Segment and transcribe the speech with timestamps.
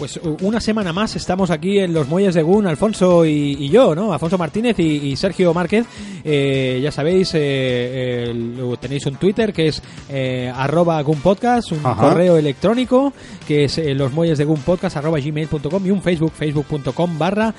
[0.00, 3.94] pues una semana más estamos aquí en los muelles de Gun, Alfonso y, y yo,
[3.94, 4.14] ¿no?
[4.14, 5.84] Alfonso Martínez y, y Sergio Márquez.
[6.24, 12.08] Eh, ya sabéis, eh, el- tenéis un Twitter que es eh, arroba Podcast, un Ajá.
[12.10, 13.12] correo electrónico
[13.46, 17.54] que es eh, los muelles de Podcast arroba gmail.com y un Facebook, facebook.com barra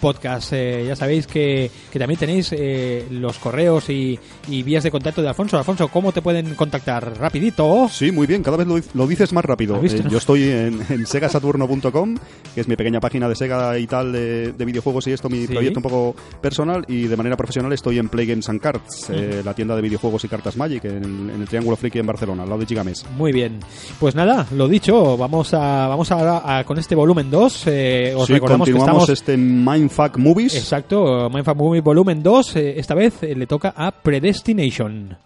[0.00, 0.52] Podcast.
[0.52, 5.22] Eh, ya sabéis que, que también tenéis eh, los correos y, y vías de contacto
[5.22, 5.58] de Alfonso.
[5.58, 7.18] Alfonso, ¿cómo te pueden contactar?
[7.18, 7.88] Rapidito.
[7.90, 9.80] Sí, muy bien, cada vez lo, lo dices más rápido.
[9.84, 12.16] Yo estoy en, en segasaturno.com,
[12.54, 15.46] que es mi pequeña página de Sega y tal de, de videojuegos y esto, mi
[15.46, 15.52] Sí.
[15.52, 16.84] proyecto un poco personal.
[16.88, 20.24] Y de manera profesional estoy en Play Games and Cards, eh, la tienda de videojuegos
[20.24, 23.04] y cartas Magic, en, en el Triángulo Friki en Barcelona, al lado de Gigames.
[23.16, 23.60] Muy bien.
[23.98, 27.64] Pues nada, lo dicho, vamos a vamos ahora a- con este volumen 2.
[27.66, 29.20] Eh, os Sí, recordamos que continuamos estamos...
[29.20, 30.54] este Mindfuck Movies.
[30.56, 32.56] Exacto, Mindfuck Movie volumen 2.
[32.56, 35.16] eh, esta vez eh, le toca a Predestination.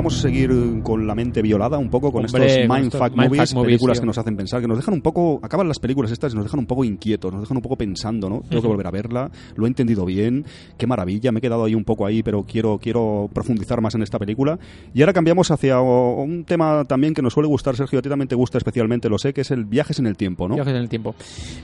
[0.00, 0.50] Vamos a seguir
[0.82, 4.06] con la mente violada un poco con Hombre, estos Mindfuck estos movies, movies, películas que
[4.06, 6.60] nos hacen pensar, que nos dejan un poco, acaban las películas estas y nos dejan
[6.60, 8.40] un poco inquietos, nos dejan un poco pensando, ¿no?
[8.48, 10.46] Tengo que volver a verla, lo he entendido bien,
[10.78, 14.00] qué maravilla, me he quedado ahí un poco ahí, pero quiero quiero profundizar más en
[14.00, 14.58] esta película.
[14.94, 18.28] Y ahora cambiamos hacia un tema también que nos suele gustar, Sergio, a ti también
[18.28, 20.54] te gusta especialmente, lo sé, que es el viajes en el tiempo, ¿no?
[20.54, 21.14] Viajes en el tiempo.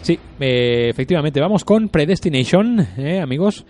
[0.03, 3.65] Sí, eh, efectivamente, vamos con Predestination, eh, amigos.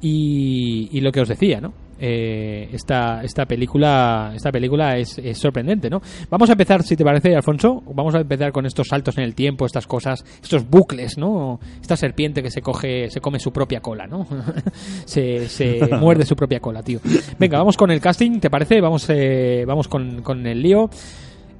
[0.00, 1.72] Y, y lo que os decía, ¿no?
[2.04, 6.02] Eh, esta, esta película esta película es, es sorprendente, ¿no?
[6.28, 9.36] Vamos a empezar, si te parece, Alfonso, vamos a empezar con estos saltos en el
[9.36, 11.60] tiempo, estas cosas, estos bucles, ¿no?
[11.80, 14.26] Esta serpiente que se coge, se come su propia cola, ¿no?
[15.04, 16.98] se, se muerde su propia cola, tío.
[17.38, 18.80] Venga, vamos con el casting, ¿te parece?
[18.80, 20.90] Vamos, eh, vamos con, con el lío.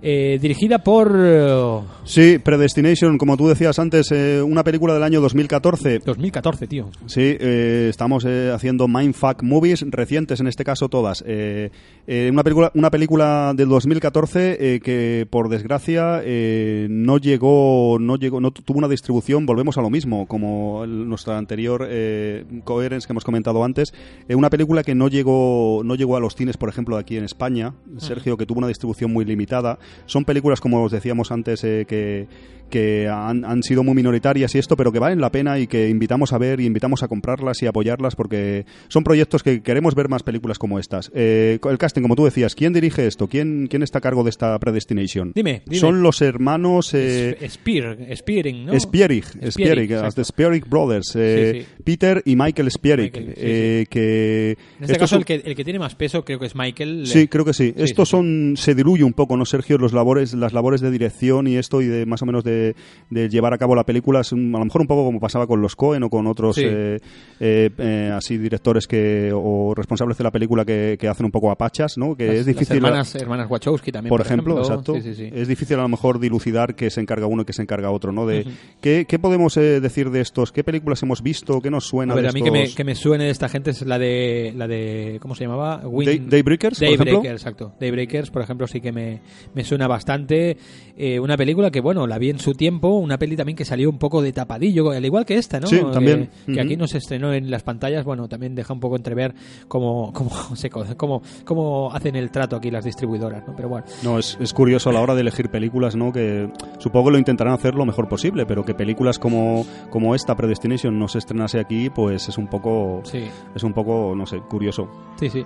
[0.04, 5.20] Eh, dirigida por eh, Sí, Predestination, como tú decías antes, eh, una película del año
[5.20, 6.00] 2014.
[6.00, 6.90] 2014, tío.
[7.06, 11.22] Sí, eh, estamos haciendo Mindfuck Movies, recientes en este caso todas.
[11.22, 16.22] Una, película, una película del 2014 eh, que, por desgracia,
[16.88, 21.88] no llegó, no llegó, no tuvo una distribución, volvemos a lo mismo, como nuestra anterior
[22.64, 23.94] Coherence que hemos comentado antes.
[24.28, 27.74] Una película que no llegó, no llegó a los cines, por ejemplo, aquí en España,
[27.98, 29.78] Sergio, que tuvo una distribución muy limitada.
[30.06, 32.26] Son películas, como os decíamos antes, eh, que,
[32.72, 35.88] que han, han sido muy minoritarias y esto, pero que valen la pena y que
[35.90, 40.08] invitamos a ver y invitamos a comprarlas y apoyarlas porque son proyectos que queremos ver
[40.08, 41.12] más películas como estas.
[41.14, 43.28] Eh, el casting, como tú decías, ¿quién dirige esto?
[43.28, 45.32] ¿Quién, quién está a cargo de esta Predestination?
[45.34, 45.78] Dime, dime.
[45.78, 46.92] Son los hermanos...
[46.94, 48.80] Eh, Spear, Spearing, ¿no?
[48.80, 49.92] Spierig, Spierig,
[50.24, 51.82] Spierig Brothers, eh, Sí, sí.
[51.84, 55.54] Peter y Michael Spierig, Michael, sí, eh, que En este caso, son- el que, el
[55.54, 57.06] que tiene más peso creo que es Michael.
[57.06, 57.74] Sí, creo que sí.
[57.76, 59.76] Estos son se diluye un poco, ¿no, Sergio?
[59.78, 62.61] Los labores, las labores de dirección y esto y de más o menos de,
[63.10, 65.46] de llevar a cabo la película es un- a lo mejor un poco como pasaba
[65.46, 66.62] con los Cohen o con otros Sí.
[66.66, 66.98] eh,
[67.40, 71.50] eh, eh, así directores que o responsables de la película que, que hacen un poco
[71.50, 72.14] a pachas, ¿no?
[72.16, 72.76] Que Las- es difícil.
[72.76, 74.94] Las hermanas, hermanas Wachowski también, por por, ejemplo, exacto.
[74.94, 75.30] Sí, sí, sí.
[75.32, 78.12] Es difícil a lo mejor dilucidar que se encarga uno y que se encarga otro,
[78.12, 78.26] ¿no?
[78.26, 78.46] De
[78.80, 80.52] ¿qué, qué podemos eh, decir de estos?
[80.52, 81.60] ¿Qué películas hemos visto?
[81.60, 82.76] ¿Qué nos suena A ver, de a mí que me, estos?
[82.76, 85.82] que me suene de esta gente es la de, la de ¿cómo se llamaba?
[85.84, 87.04] Win- Day- Daybreakers, por ejemplo.
[87.04, 87.72] Daybreakers, exacto.
[87.80, 89.20] Daybreakers, por ejemplo, sí que me,
[89.54, 90.56] me suena bastante.
[90.96, 93.88] Eh, una película que, bueno, la vi en su tiempo, una peli también que salió
[93.88, 95.66] un poco de tapadillo, al igual que esta, ¿no?
[95.66, 96.28] Sí, Que- también.
[96.46, 96.60] Que, Ujú.
[96.60, 99.34] aquí no se estrenó en las pantallas, bueno, también deja un poco entrever
[99.68, 100.30] cómo, cómo,
[100.96, 103.54] cómo, cómo hacen el trato aquí las distribuidoras, ¿no?
[103.56, 106.12] Pero bueno, No, es, es curioso a la hora de elegir películas, ¿no?
[106.12, 110.34] Que supongo que lo intentarán hacer lo mejor posible, pero que películas como, como esta,
[110.36, 113.24] Predestination, no se estrenase aquí, pues es un poco, sí.
[113.54, 114.88] es un poco, no sé, curioso.
[115.20, 115.44] Sí, sí.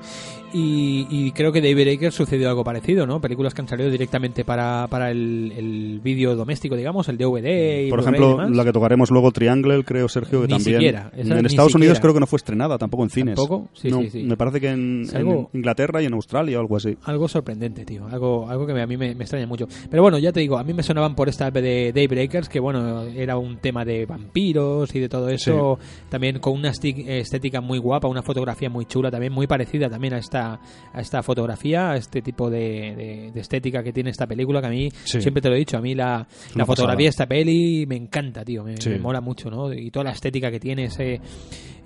[0.52, 3.20] Y, y creo que David Aker sucedió algo parecido, ¿no?
[3.20, 7.90] Películas que han salido directamente para, para el, el vídeo doméstico, digamos, el DVD y
[7.90, 8.50] Por y ejemplo, demás.
[8.50, 10.76] la que tocaremos luego, Triangle, creo, Sergio, que Ni también.
[10.76, 12.00] siquiera, esa en Estados Unidos siquiera.
[12.00, 13.34] creo que no fue estrenada, tampoco en cines.
[13.36, 13.68] ¿Tampoco?
[13.74, 14.22] Sí, No, sí, sí.
[14.22, 16.96] Me parece que en, en Inglaterra y en Australia o algo así.
[17.04, 18.06] Algo sorprendente, tío.
[18.08, 19.66] Algo, algo que me- a mí me, me extraña mucho.
[19.90, 23.02] Pero bueno, ya te digo, a mí me sonaban por esta de Daybreakers, que bueno,
[23.02, 25.78] era un tema de vampiros y de todo eso.
[26.08, 30.18] También con una estética muy guapa, una fotografía muy chula, también muy parecida también a
[30.18, 30.60] esta,
[30.92, 34.66] a esta fotografía, a este tipo de, de- de estética que tiene esta película, que
[34.66, 36.96] a mí, siempre te lo he dicho, a mí la, la fotografía pasada.
[36.96, 38.64] de esta peli me encanta, tío.
[38.64, 38.90] Me, Sí.
[38.90, 39.72] me mola mucho, ¿no?
[39.72, 41.20] Y toda la estética que tiene, ese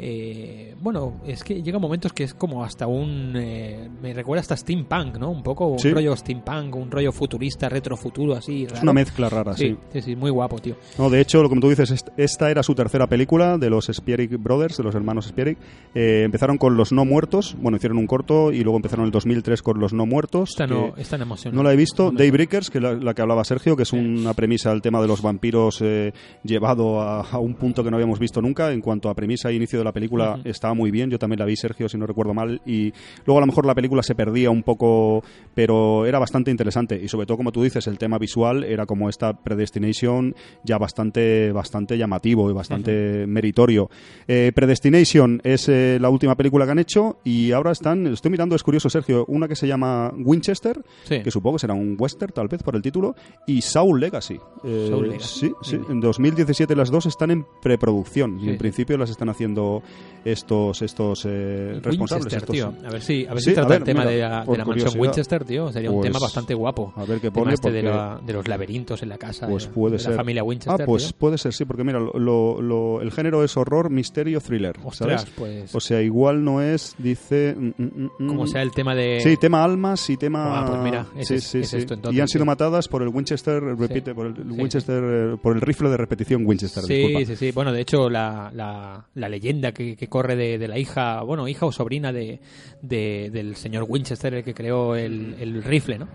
[0.02, 3.34] eh, bueno, es que llega momentos que es como hasta un...
[3.36, 5.30] eh, me recuerda hasta steampunk, ¿no?
[5.30, 5.90] Un poco un Sí.
[5.92, 8.64] rollo steampunk, un rollo futurista, retrofuturo, así.
[8.64, 9.76] Es una mezcla rara, sí.
[9.92, 10.76] Sí, sí, muy guapo, tío.
[10.98, 13.90] No, de hecho, lo como tú dices, est- esta era su tercera película de los
[13.92, 15.58] Spierig Brothers, de los hermanos Spierig.
[15.94, 19.12] Eh, empezaron con Los No Muertos, bueno, hicieron un corto y luego empezaron en el
[19.12, 20.50] 2003 con Los No Muertos.
[20.50, 22.10] Esta no, esta no no la he visto.
[22.10, 25.08] No Daybreakers, que la, la que hablaba Sergio, que es una premisa del tema de
[25.08, 26.12] los vampiros eh,
[26.42, 28.72] llevado a, a un punto que no habíamos visto nunca.
[28.72, 31.10] En cuanto a premisa e inicio de la película, estaba muy bien.
[31.10, 32.62] Yo también la vi, Sergio, si no recuerdo mal.
[32.64, 32.92] Y
[33.26, 35.22] luego a lo mejor la película se perdía un poco,
[35.54, 36.98] pero era bastante interesante.
[37.02, 40.34] Y sobre todo, como tú dices, el tema visual era como esta Predestination
[40.64, 43.90] ya bastante, bastante llamativo y bastante meritorio.
[44.26, 48.56] Eh, Predestination es eh, la última película que han hecho y ahora están, estoy mirando,
[48.56, 51.20] es curioso, Sergio, una que se llama Winchester, Sí.
[51.22, 53.14] que supongo que será un western tal vez por el título,
[53.46, 54.38] y Saul Legacy.
[54.70, 55.16] Eh.
[55.20, 55.78] Sí, sí.
[55.88, 58.58] En 2017 las dos están en preproducción y Sí, en sí.
[58.58, 59.82] principio las están haciendo
[60.24, 62.32] estos estos eh, responsables.
[62.32, 62.74] Winchester, estos- tío.
[62.86, 64.58] A ver si, a ver Sí, si trata ver, el tema mira, de la, de
[64.58, 64.92] la mansión.
[65.00, 65.72] Winchester, tío.
[65.72, 66.92] Sería un Pues, tema bastante guapo.
[66.96, 69.46] a ver qué pone, este de, porque- la- de los laberintos en la casa.
[69.48, 70.10] Pues de, puede de ser.
[70.12, 70.82] la familia Winchester.
[70.82, 71.16] Ah, pues tío.
[71.18, 74.76] puede ser, sí, porque mira, lo- lo- lo- el género es horror, misterio, thriller.
[74.84, 75.34] Ostras, ¿sabes?
[75.36, 75.74] pues.
[75.74, 77.54] O sea, igual no es, dice.
[77.58, 78.48] mm, mm, mm, como mm.
[78.48, 79.20] sea el tema de.
[79.20, 80.60] Sí, tema almas y tema.
[80.60, 84.14] Ah, pues mira, es- es esto, entonces, y han sido matadas por el Winchester, repite,
[84.14, 84.62] por el Sí.
[84.62, 86.82] Winchester, eh, por el rifle de repetición Winchester.
[86.84, 87.26] Sí, disculpa.
[87.26, 87.52] sí, sí.
[87.52, 91.48] Bueno, de hecho, la, la, la leyenda que, que corre de, de la hija, bueno,
[91.48, 92.40] hija o sobrina de,
[92.82, 96.08] de- del señor Winchester, el que creó el, el rifle, ¿no?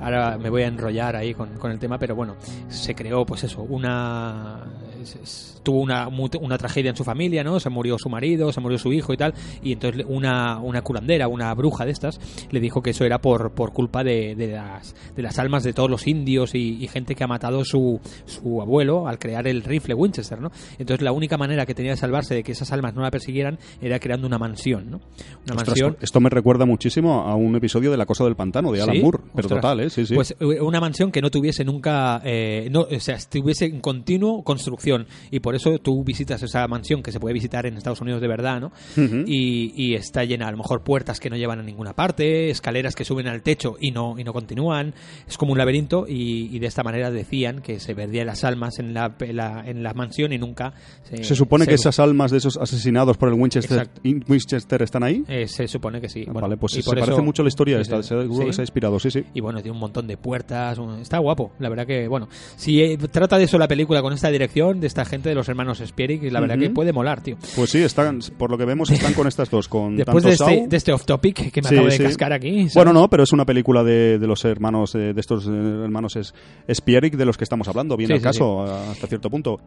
[0.00, 2.36] Ahora me voy a enrollar ahí con, con el tema, pero bueno,
[2.68, 4.64] se creó, pues eso, una.
[5.02, 7.60] es- es- tuvo una, una tragedia en su familia, ¿no?
[7.60, 11.28] Se murió su marido, se murió su hijo y tal, y entonces una, una curandera,
[11.28, 12.18] una bruja de estas,
[12.50, 15.74] le dijo que eso era por, por culpa de, de las, de las almas de
[15.74, 19.62] todos los indios y, y gente que ha matado su, su abuelo al crear el
[19.62, 20.50] rifle Winchester, ¿no?
[20.78, 23.58] Entonces la única manera que tenía de salvarse de que esas almas no la persiguieran
[23.82, 24.96] era creando una mansión, ¿no?
[24.96, 28.72] Una Ostras, mansión esto me recuerda muchísimo a un episodio de La Cosa del Pantano
[28.72, 29.02] de Alan ¿Sí?
[29.02, 29.60] Moore, pero Ostras.
[29.60, 29.90] total, ¿eh?
[29.90, 30.14] Sí, sí.
[30.14, 34.42] Pues eh, una mansión que no tuviese nunca, eh, no, o sea, estuviese en continuo
[34.44, 38.20] construcción y por eso tú visitas esa mansión que se puede visitar en Estados Unidos
[38.20, 38.66] de verdad, ¿no?
[38.96, 39.24] Ujú.
[39.26, 42.94] y, y está llena a lo mejor puertas que no llevan a ninguna parte, escaleras
[42.94, 44.94] que suben al techo y no y no continúan,
[45.26, 48.78] es como un laberinto y, y de esta manera decían que se perdían las almas
[48.78, 50.72] en la, la, en la mansión y nunca
[51.02, 53.88] se, se supone se- que esas almas de esos asesinados por el Winchester,
[54.28, 55.24] Winchester están ahí.
[55.28, 56.24] eh, se supone que sí.
[56.24, 58.52] Bueno, vale, pues y se por parece eso- mucho a la historia esta, seguro que
[58.52, 59.24] se ha inspirado, sí, sí.
[59.34, 60.78] Y bueno, tiene un montón de puertas.
[61.00, 61.52] Está guapo.
[61.58, 64.86] La verdad que, bueno, si eh, trata de eso la película con esta dirección de
[64.86, 67.36] esta gente de los hermanos Spierig, la verdad que puede molar, tío.
[67.56, 70.52] Pues sí, están, por lo que vemos están con estas dos, con Después tanto de
[70.54, 72.02] este, de este off-topic que me Sí, acabo de sí.
[72.02, 72.58] cascar aquí.
[72.60, 72.74] ¿sabes?
[72.74, 76.16] Bueno, no, pero es una película de, de los hermanos, eh, de estos eh, hermanos
[76.16, 76.34] es,
[76.72, 79.60] Spierig de los que estamos hablando, viene Sí, al caso hasta cierto punto.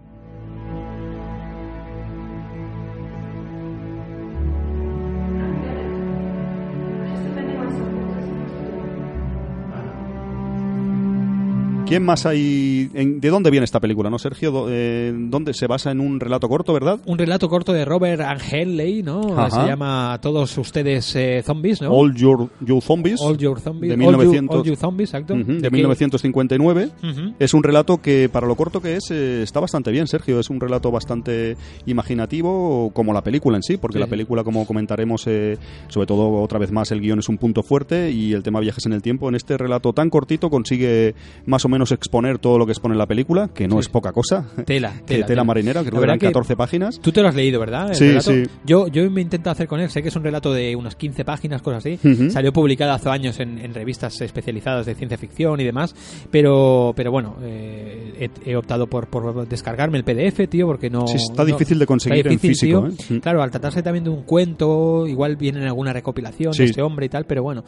[11.92, 12.90] ¿Quién más hay?
[12.94, 14.52] en- ¿De dónde viene esta película, no, Sergio?
[14.52, 17.00] Do- eh, ¿Dónde se basa en un relato corto, verdad?
[17.06, 19.38] Un relato corto de Robert Angeley, ¿no?
[19.38, 19.62] Ajá.
[19.64, 21.92] Se llama Todos ustedes eh, zombies, ¿no?
[21.92, 23.90] All Your, You Zombies, All Your Zombies.
[23.90, 24.58] de All You- 1900.
[24.60, 25.36] All You Zombies, exacto.
[25.36, 26.90] De que- 1959.
[27.04, 27.34] Ujú.
[27.40, 30.40] Es un relato que, para lo corto que es, eh, está bastante bien, Sergio.
[30.40, 34.66] Es un relato bastante imaginativo, como la película en sí, porque Sí, la película, como
[34.66, 38.44] comentaremos, eh, sobre todo otra vez más, el guion es un punto fuerte y el
[38.44, 39.30] tema viajes en el tiempo.
[39.30, 41.16] En este relato tan cortito consigue
[41.46, 43.80] más o menos exponer todo lo que expone la película, que no Sí.
[43.80, 44.46] es poca cosa.
[44.66, 45.44] Tela, tela, tela, tela.
[45.44, 47.00] marinera, creo que eran que 14 páginas.
[47.00, 47.90] Tú te lo has leído, ¿verdad?
[47.90, 48.32] El Sí, relato?
[48.32, 48.44] sí.
[48.66, 51.26] Yo, yo me intento hacer con él, sé que es un relato de unas 15
[51.26, 51.98] páginas, cosas así.
[52.08, 52.30] Ujú.
[52.30, 55.96] Salió publicado hace años en, en revistas especializadas de ciencia ficción y demás.
[56.30, 61.08] Pero, pero bueno, eh, he, he optado por, por descargarme el PDF, tío, porque no.
[61.08, 63.16] Sí, está no- difícil de conseguir está en difícil, físico, tío.
[63.16, 63.18] ¿eh?
[63.18, 63.22] Mm.
[63.22, 66.64] Claro, al tratarse también de un cuento, igual viene en alguna recopilación Sí.
[66.64, 67.64] de este hombre y tal, pero bueno.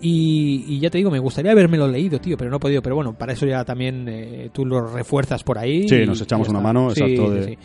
[0.00, 2.80] Y, y ya te digo, me gustaría habérmelo leído, tío, pero no he podido.
[2.82, 5.88] Pero bueno, para eso ya también eh, tú lo refuerzas por ahí.
[5.88, 7.58] Sí, y- nos echamos una mano, Sí, exacto, de- sí.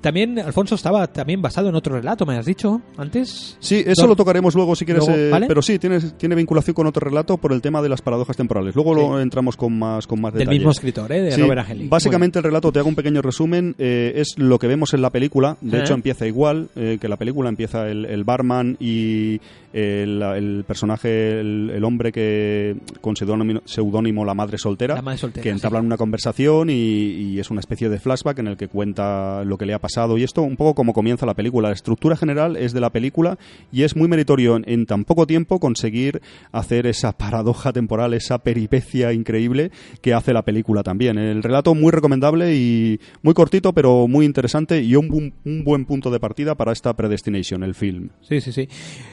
[0.00, 3.56] También, Alfonso, estaba también basado en otro relato, me has dicho antes.
[3.58, 5.46] Sí, eso lo tocaremos luego si quieres, Luego, eh, ¿vale?
[5.46, 8.74] pero sí, tiene, tiene vinculación con otro relato por el tema de las paradojas temporales.
[8.74, 10.58] Luego lo entramos con más, con más Del detalle.
[10.58, 11.22] mismo escritor, ¿eh?
[11.22, 11.88] De Robert Angeli.
[11.88, 15.08] Básicamente el relato, te hago un pequeño resumen, eh, es lo que vemos en la
[15.08, 15.56] película.
[15.62, 17.48] De hecho, empieza igual eh, que la película.
[17.48, 19.40] Empieza el, el barman y
[19.74, 24.94] el, el personaje, el, el hombre que con seudónimo, seudónimo la madre soltera.
[24.94, 25.54] La madre soltera, que sí.
[25.54, 29.58] entablan una conversación y, y es una especie de flashback en el que cuenta lo
[29.58, 30.16] que le ha pasado.
[30.16, 31.68] Y esto un poco como comienza la película.
[31.68, 33.36] La estructura general es de la película
[33.72, 38.38] y es muy meritorio en, en tan poco tiempo conseguir hacer esa paradoja temporal, esa
[38.38, 41.18] peripecia increíble que hace la película también.
[41.18, 46.10] El relato muy recomendable y muy cortito, pero muy interesante y un, un buen punto
[46.10, 48.10] de partida para esta Predestination, el film.
[48.20, 48.68] Sí, sí, sí.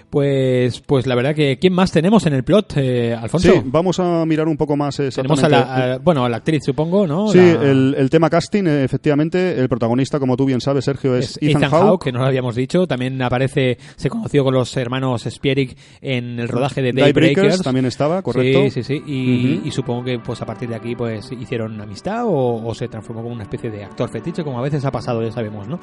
[0.09, 0.50] Pues,
[0.85, 3.51] pues la verdad que ¿quién más tenemos en el plot, eh, Alfonso?
[3.53, 5.49] Sí, vamos a mirar un poco más tenemos a exactamente.
[5.49, 7.27] la, a- bueno, a la actriz, supongo, ¿no?
[7.29, 11.15] Sí, La- el, el tema casting, eh, efectivamente, el protagonista, como tú bien sabes, Sergio,
[11.15, 12.03] es, es Ethan, Ethan Hawke.
[12.05, 12.87] Que no lo habíamos dicho.
[12.87, 18.21] También aparece, se conoció con los hermanos Spierig en el rodaje de Daybreakers también estaba,
[18.21, 18.61] correcto.
[18.69, 19.61] Sí, sí, sí.
[19.65, 23.21] Y, supongo que pues a partir de aquí pues hicieron amistad o, o se transformó
[23.23, 25.79] como una especie de actor fetiche, como a veces ha pasado, ya sabemos, ¿no?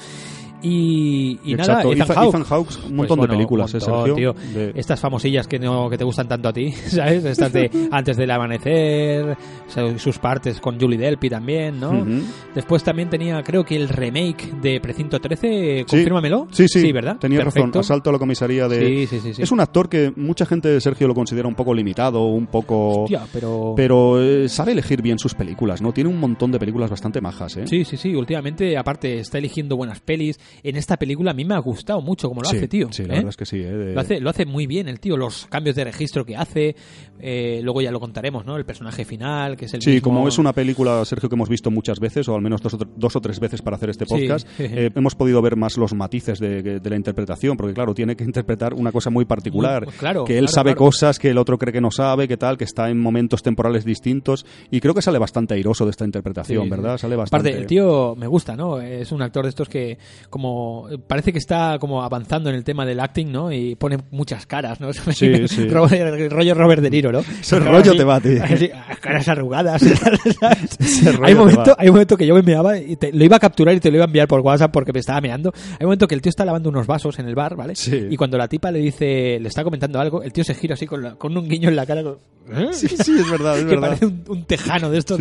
[0.62, 1.82] Y, y nada.
[1.82, 2.28] Ethan Hawke.
[2.28, 4.14] Ethan Hawke, un Pues, montón de películas, ¿eh, montón, Sergio?
[4.34, 4.34] tío.
[4.58, 7.24] De- Estas famosillas que, no, que te gustan tanto a ti, ¿sabes?
[7.24, 9.36] Estas de Antes del Amanecer,
[9.66, 12.04] o sea, sus partes con Julie Delpy también, ¿no?
[12.54, 15.84] Después también tenía, creo que el remake de Precinto 13, Sí.
[15.88, 16.48] confírmamelo.
[16.50, 17.16] Sí, sí, ¿verdad?
[17.18, 17.70] Tenías razón.
[17.74, 18.80] Asalto a la comisaría de.
[18.86, 19.42] Sí, sí, sí, sí.
[19.42, 23.02] Es un actor que mucha gente, Sergio, lo considera un poco limitado, un poco.
[23.04, 23.74] Hostia, pero...
[23.76, 25.92] Pero eh, sabe elegir bien sus películas, ¿no?
[25.92, 27.66] Tiene un montón de películas bastante majas, ¿eh?
[27.66, 28.14] Sí, sí, sí.
[28.14, 30.38] Últimamente, aparte, está eligiendo buenas pelis.
[30.62, 32.88] En esta película a mí me ha gustado mucho como lo Sí, hace, tío.
[32.90, 33.16] Sí, la ¿eh?
[33.18, 33.58] verdad es que sí.
[33.58, 33.72] ¿eh?
[33.72, 36.74] De- Lo hace, lo hace muy bien el tío, los cambios de registro que hace,
[37.20, 38.56] eh, luego ya lo contaremos, ¿no?
[38.56, 41.48] El personaje final, que es el Sí, mismo- como es una película, Sergio, que hemos
[41.48, 44.06] visto muchas veces, o al menos dos o, dos o tres veces para hacer este
[44.06, 44.14] Sí.
[44.14, 48.16] podcast, eh, hemos podido ver más los matices de, de la interpretación, porque claro, tiene
[48.16, 50.84] que interpretar una cosa muy particular, Muy- claro, que él claro, sabe claro.
[50.86, 53.84] cosas que el otro cree que no sabe, que tal, que está en momentos temporales
[53.84, 56.70] distintos, y creo que sale bastante airoso de esta interpretación, Sí, sí.
[56.70, 56.98] ¿verdad?
[56.98, 57.48] Sale bastante...
[57.50, 58.80] Aparte, el tío me gusta, ¿no?
[58.80, 59.98] Es un actor de estos que
[60.30, 63.52] como parece que está como avanzando en el tema del acting, ¿no?
[63.52, 64.92] Y pone muchas caras, ¿no?
[65.12, 65.68] Sí, sí.
[65.68, 67.20] Robert- rollo Robert De Niro, ¿no?
[67.20, 68.42] Ese Cara rollo así- te va, tío.
[68.44, 68.70] así,
[69.00, 69.82] caras arrugadas.
[71.22, 73.40] hay, te momento, hay un momento que yo me meaba y te- lo iba a
[73.40, 75.52] capturar y te lo iba a enviar por WhatsApp porque me estaba meando.
[75.54, 77.74] Hay un momento que el tío está lavando unos vasos en el bar, ¿vale?
[77.74, 78.06] Sí.
[78.10, 80.86] Y cuando la tipa le dice, le está comentando algo, el tío se gira así
[80.86, 82.02] con, la- con un guiño en la cara.
[82.02, 82.18] con-
[82.50, 82.68] ¿eh?
[82.72, 83.88] Sí, sí, es verdad, es que verdad.
[83.88, 85.18] parece un, un tejano de estos.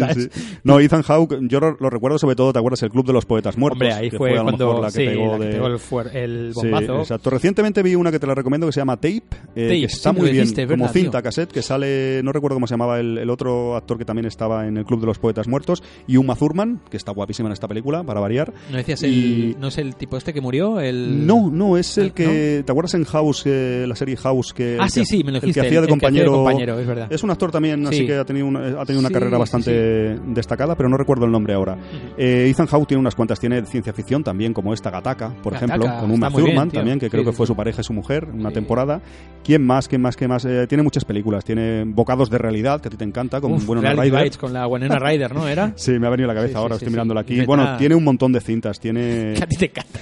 [0.64, 2.84] No, Ethan Hawke, yo lo lo recuerdo sobre todo, ¿te acuerdas?
[2.84, 3.76] El Club de los Poetas Muertos.
[3.82, 5.80] Hombre, ahí que fue, cuando la que pegó la que de- pegó el,
[6.16, 7.00] el bombazo.
[7.00, 7.30] exacto.
[7.30, 9.24] Recientemente vi una que te la recomiendo que se llama Tape,
[9.56, 11.24] eh, Tape, que está sí, muy bien, dijiste, como verdad, cinta tío.
[11.24, 14.68] cassette, que sale, no recuerdo cómo se llamaba el, el otro actor que también estaba
[14.68, 17.68] en el Club de los Poetas Muertos, y Uma Thurman, que está guapísima en esta
[17.68, 18.54] película, para variar.
[18.72, 20.80] ¿No decías Y- el, no es el tipo este que murió?
[20.80, 21.26] El...
[21.26, 24.54] No, no, es el Ah, que, ¿te acuerdas en House, eh, la serie House?
[24.54, 25.62] Que, Ah, el sí, sí, me lo el dijiste.
[25.62, 26.32] que hacía de el que hacía compañero.
[26.34, 27.08] compañero, es verdad.
[27.12, 28.06] Es un actor también, así Sí.
[28.08, 31.26] que ha tenido una, ha tenido una Sí, carrera sí, bastante destacada, pero no recuerdo
[31.26, 31.78] el nombre ahora.
[32.18, 35.86] Eh, Ethan Hawke tiene unas cuantas, tiene ciencia ficción también, como esta Gataca, por ejemplo,
[36.00, 36.80] con Uma bien, Thurman tío.
[36.80, 37.52] también, que creo Sí, que sí, fue sí.
[37.52, 38.56] su pareja y su mujer, una Sí.
[38.88, 39.02] Temporada.
[39.44, 39.88] ¿Quién más?
[39.88, 40.18] ¿Quién más?
[40.18, 40.44] ¿Quién más?
[40.44, 43.66] Eh, tiene muchas películas, tiene Bocados de Realidad, que a ti te encanta, con Uf,
[43.66, 44.24] Bueno Reality Ryder.
[44.24, 45.48] Bites con la Winona Ryder, ¿no?
[45.48, 45.72] ¿Era?
[45.78, 47.34] Sí, me ha venido a la cabeza Sí, ahora, sí, sí, estoy mirándola sí.
[47.34, 47.42] aquí.
[47.44, 49.36] Y Bueno, tiene un montón de cintas, tiene...
[49.38, 50.00] Que a ti te encanta.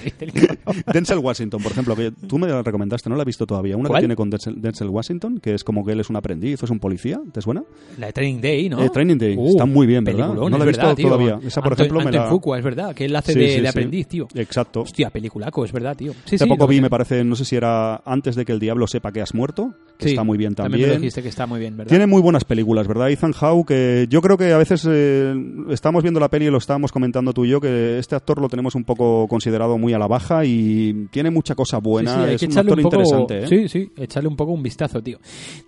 [0.92, 3.76] Denzel Washington, por ejemplo, que tú me la recomendaste, no la he visto todavía.
[3.76, 4.00] Una ¿Cuál?
[4.00, 6.70] que tiene con Denzel, Denzel Washington, que es como que él es un aprendiz, es
[6.70, 7.62] un policía, ¿te suena?
[7.98, 8.82] La de Training Day, ¿no?
[8.82, 10.34] Eh, Training Day, Uh, está muy bien, ¿verdad?
[10.34, 11.06] No la he visto verdad, tío.
[11.08, 11.38] todavía.
[11.46, 12.28] Esa, por Anton- ejemplo, me Anton la...
[12.30, 14.26] Fuqua, es verdad, que él hace de, de aprendiz, tío.
[14.34, 14.80] Exacto.
[14.80, 16.14] Hostia, peliculaco, es verdad, tío.
[16.24, 19.12] Hace poco vi, me parece, no sé si era antes de que el diablo sepa
[19.12, 20.88] que has muerto, que Sí, está muy bien También también.
[20.90, 21.88] me lo dijiste que está muy bien, ¿verdad?
[21.88, 23.10] Tiene muy buenas películas, ¿verdad?
[23.10, 25.34] Ethan Hawke, que yo creo que a veces eh,
[25.70, 28.48] estamos viendo la peli y lo estábamos comentando tú y yo, que este actor lo
[28.50, 32.12] tenemos un poco considerado muy a la baja y tiene mucha cosa buena.
[32.12, 33.46] Sí, sí, es que un echarle actor un poco, interesante, ¿eh?
[33.48, 35.18] Sí, sí, echarle un poco un vistazo, tío.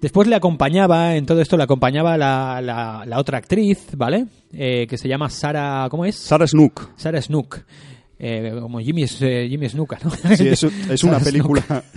[0.03, 4.27] Después le acompañaba, en todo esto le acompañaba la, la, la otra actriz, ¿vale?
[4.53, 6.17] Eh, que se llama Sara, ¿cómo es?
[6.17, 6.91] Sarah Snook.
[6.97, 7.61] Sara Snook.
[8.21, 10.11] Eh, como Jimmy, eh, Jimmy Snuka, ¿no?
[10.37, 11.63] Sí, es, es una película.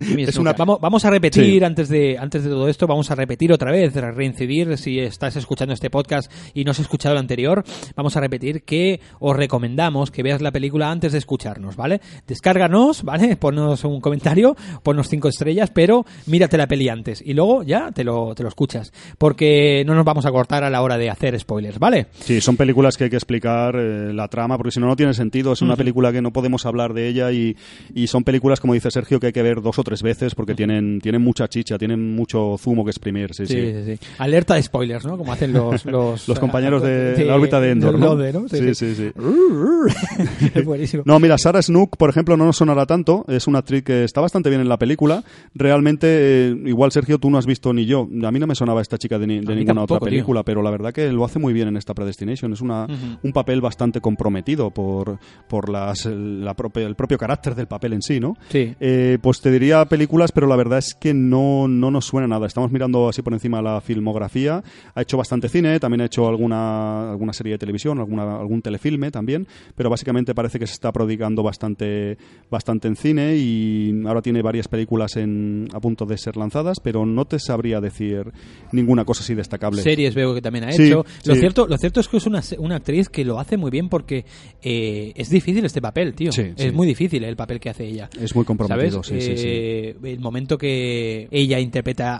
[0.00, 1.64] Es una- vamos, vamos a repetir Sí.
[1.64, 5.74] antes de antes de todo esto, vamos a repetir otra vez, reincidir si estás escuchando
[5.74, 7.62] este podcast y no has escuchado el anterior,
[7.94, 12.00] vamos a repetir que os recomendamos que veas la película antes de escucharnos, ¿vale?
[12.26, 13.36] Descárganos, ¿vale?
[13.40, 18.02] Ponnos un comentario, ponnos cinco estrellas, pero mírate la peli antes y luego ya te
[18.04, 21.38] lo, te lo escuchas, porque no nos vamos a cortar a la hora de hacer
[21.38, 22.06] spoilers, ¿vale?
[22.20, 25.12] Sí, son películas que hay que explicar eh, la trama, porque si no, no tiene
[25.12, 25.47] sentido.
[25.52, 27.56] Es una película que no podemos hablar de ella y,
[27.94, 30.54] y son películas, como dice Sergio, que hay que ver dos o tres veces porque
[30.54, 33.34] tienen, tienen mucha chicha, tienen mucho zumo que exprimir.
[33.34, 33.54] Sí, sí.
[33.54, 34.06] Sí, sí, sí.
[34.18, 35.16] Alerta de spoilers, ¿no?
[35.18, 35.84] Como hacen los...
[35.98, 38.14] Los, Los compañeros de la órbita de Endor, ¿no?
[38.14, 38.48] Lode, ¿no?
[38.48, 39.10] Sí, sí, sí.
[40.54, 41.02] Es buenísimo.
[41.06, 43.24] No, mira, Sarah Snook, por ejemplo, no nos sonará tanto.
[43.28, 45.22] Es una actriz que está bastante bien en la película.
[45.54, 46.06] Realmente,
[46.48, 48.08] eh, igual, Sergio, tú no has visto ni yo.
[48.24, 50.62] A mí no me sonaba esta chica de, ni- de ninguna tampoco, otra película, pero
[50.62, 52.52] la verdad que lo hace muy bien en esta Predestination.
[52.52, 52.86] Es una,
[53.22, 58.02] un papel bastante comprometido por, por las, la propia- el propio carácter del papel en
[58.02, 58.36] sí, ¿no?
[58.48, 58.74] Sí.
[58.80, 62.46] Eh, pues te diría películas, pero la verdad es que no, no nos suena nada.
[62.46, 64.62] Estamos mirando así por encima la filmografía.
[64.94, 69.10] Ha hecho bastante cine, también ha hecho alguna, alguna serie de televisión, alguna, algún telefilme
[69.10, 72.18] también, pero básicamente parece que se está prodigando bastante,
[72.50, 77.06] bastante en cine y ahora tiene varias películas en, a punto de ser lanzadas, pero
[77.06, 78.32] no te sabría decir
[78.72, 79.82] ninguna cosa así destacable.
[79.82, 81.04] Series veo que también ha Sí, hecho.
[81.24, 81.40] Lo, sí.
[81.40, 84.24] cierto, lo cierto es que es una, una actriz que lo hace muy bien porque
[84.62, 86.32] eh, es difícil este papel, tío.
[86.32, 86.70] Sí, es sí.
[86.70, 88.08] muy difícil el papel que hace ella.
[88.20, 89.24] Es muy comprometido, ¿Sabes?
[89.24, 89.34] sí.
[89.36, 92.16] Eh, El momento que ella interpreta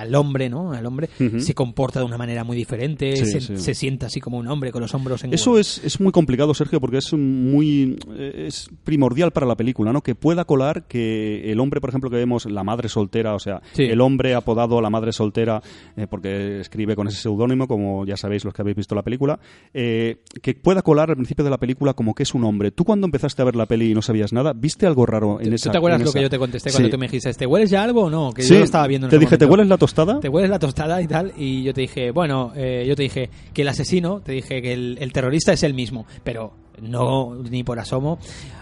[0.00, 0.72] al hombre, ¿no?
[0.72, 1.40] Al hombre, Ujú.
[1.40, 4.80] se comporta de una manera muy diferente, se, se sienta así como un hombre con
[4.82, 9.30] los hombros en Eso es, es muy complicado, Sergio, porque es muy eh, es primordial
[9.32, 10.02] para la película, ¿no?
[10.02, 13.60] Que pueda colar que el hombre, por ejemplo, que vemos la madre soltera, o sea,
[13.76, 15.62] el hombre apodado la madre soltera,
[15.96, 19.38] eh, porque escribe con ese seudónimo, como ya sabéis los que habéis visto la película,
[19.74, 22.70] eh, que pueda colar al principio de la película como que es un hombre.
[22.70, 25.48] Tú cuando empezaste a ver la peli y no sabías nada, ¿viste algo raro en
[25.50, 25.70] ¿Tú esa?
[25.70, 26.18] te acuerdas lo esa?
[26.18, 26.92] que yo te contesté cuando Sí.
[26.92, 28.32] tú me dijiste, ¿te hueles ya algo o no?
[28.32, 29.52] Que Sí, yo lo estaba viendo en te dije, ¿te momento.
[29.52, 30.20] hueles la tostada?
[30.20, 31.32] ¿Te hueles la tostada y tal?
[31.36, 34.72] Y yo te dije, bueno, eh, yo te dije que el asesino, te dije que
[34.72, 38.18] el, el terrorista es el mismo, pero no ni por asomo.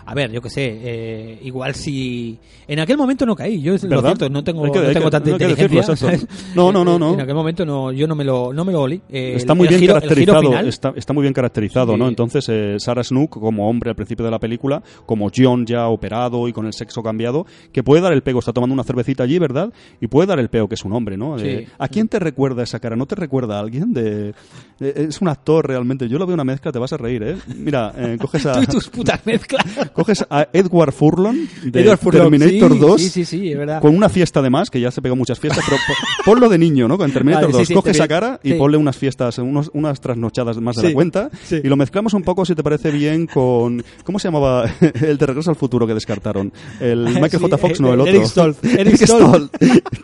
[0.06, 2.36] A ver, yo qué sé, eh, igual si...
[2.66, 4.16] En aquel momento no caí, yo es lo ¿Verdad?
[4.16, 6.18] cierto, no tengo, que- no tengo que- tanta no inteligencia.
[6.56, 7.14] No, no, no, no.
[7.14, 9.00] En aquel momento no, yo no me lo, no me lo olí.
[9.08, 11.98] Eh, Está muy bien giro- caracterizado, está, está muy bien caracterizado, Sí.
[11.98, 12.08] ¿no?
[12.08, 16.48] Entonces, eh, Sarah Snook como hombre al principio de la película, como John ya operado
[16.48, 19.38] y con el sexo cambiado, que puede dar el pego, está tomando una cervecita allí,
[19.38, 19.72] ¿verdad?
[20.00, 21.38] Y puede dar el pego que es un hombre, ¿no?
[21.38, 21.46] Sí.
[21.46, 22.96] Eh, ¿A quién te recuerda esa cara?
[22.96, 23.92] ¿No te recuerda a alguien?
[23.92, 24.30] De,
[24.80, 26.08] eh, es un actor realmente.
[26.08, 27.36] Yo lo veo una mezcla, te vas a reír, ¿eh?
[27.56, 28.52] Mira, eh, coges a...
[28.54, 29.64] Tú y tus putas mezclas.
[29.92, 33.80] Coges a Edward Furlong de Edward Furlong, Terminator sí, 2 Sí, sí, es verdad.
[33.80, 36.88] con una fiesta además, que ya se pegó muchas fiestas, pero po- ponlo de niño,
[36.88, 36.96] ¿no?
[36.98, 40.00] Con Terminator Vale, sí, 2, sí, coge esa cara y ponle unas fiestas, unos, unas
[40.00, 43.82] trasnochadas más de la cuenta y lo mezclamos un poco, si te parece bien, con...
[44.04, 46.52] ¿Cómo se llamaba el de Regreso al Futuro que descartaron?
[46.80, 47.58] El Michael J.
[47.58, 48.10] Fox, eh, no, el otro.
[48.12, 48.64] Eric Stoltz.
[48.64, 49.50] Eric Stoltz.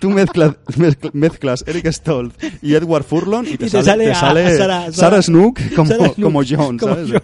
[0.00, 4.05] Tú mezclas, mezcl- mezclas Eric Stoltz y Edward Furlong y te, Y te sale, sale
[4.05, 7.11] te a- sale a Sarah- Sarah Snook como, Sarah Snook, como John, como ¿sabes?
[7.12, 7.23] John.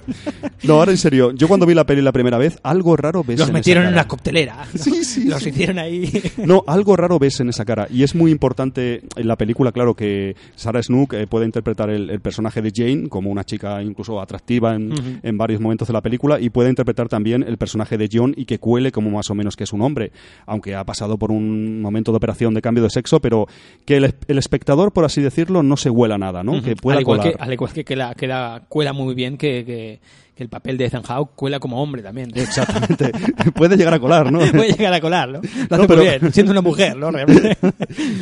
[0.64, 3.38] No, ahora en serio, yo cuando vi la peli la primera vez, algo raro ves
[3.38, 4.02] Los en esa metieron en cara.
[4.02, 4.64] una coctelera.
[4.74, 5.50] Sí, sí, Los sí.
[5.50, 6.10] hicieron ahí.
[6.44, 7.86] No, algo raro ves en esa cara.
[7.90, 12.10] Y es muy importante en la película, claro, que Sarah Snook eh, puede interpretar el,
[12.10, 16.38] el personaje de Jane como una chica incluso atractiva en, varios momentos de la película
[16.40, 19.56] y puede interpretar también el personaje de John y que cuele como más o menos
[19.56, 20.12] que es un hombre,
[20.46, 23.46] aunque ha pasado por un momento de operación de cambio de sexo, pero
[23.84, 26.62] que el, el espectador, por así decirlo, no se huela nada, ¿no?
[26.62, 27.36] Que pueda al igual colar.
[27.36, 30.00] que, al igual que, que la, que la cuela muy bien que, que,
[30.34, 32.30] que el papel de Ethan Hawke cuela como hombre también.
[32.34, 33.12] Exactamente.
[33.54, 34.38] puede llegar a colar, ¿no?
[34.38, 35.40] Puede llegar a colar, ¿no?
[35.70, 37.10] Lo hace No, pero- muy bien, siendo una mujer, ¿no?
[37.10, 37.58] Realmente.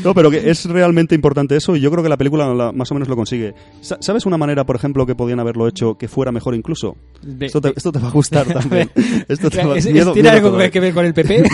[0.04, 2.90] No, pero que es realmente importante eso y yo creo que la película la- más
[2.90, 3.54] o menos lo consigue.
[3.80, 6.96] Sa- ¿Sabes una manera, por ejemplo, que podían haberlo hecho que fuera mejor incluso?
[7.22, 8.90] De- esto, te, de- esto te va a gustar también.
[9.28, 11.44] Esto te va- ¿Es- miedo- ¿Tiene miedo algo que ver con el PP?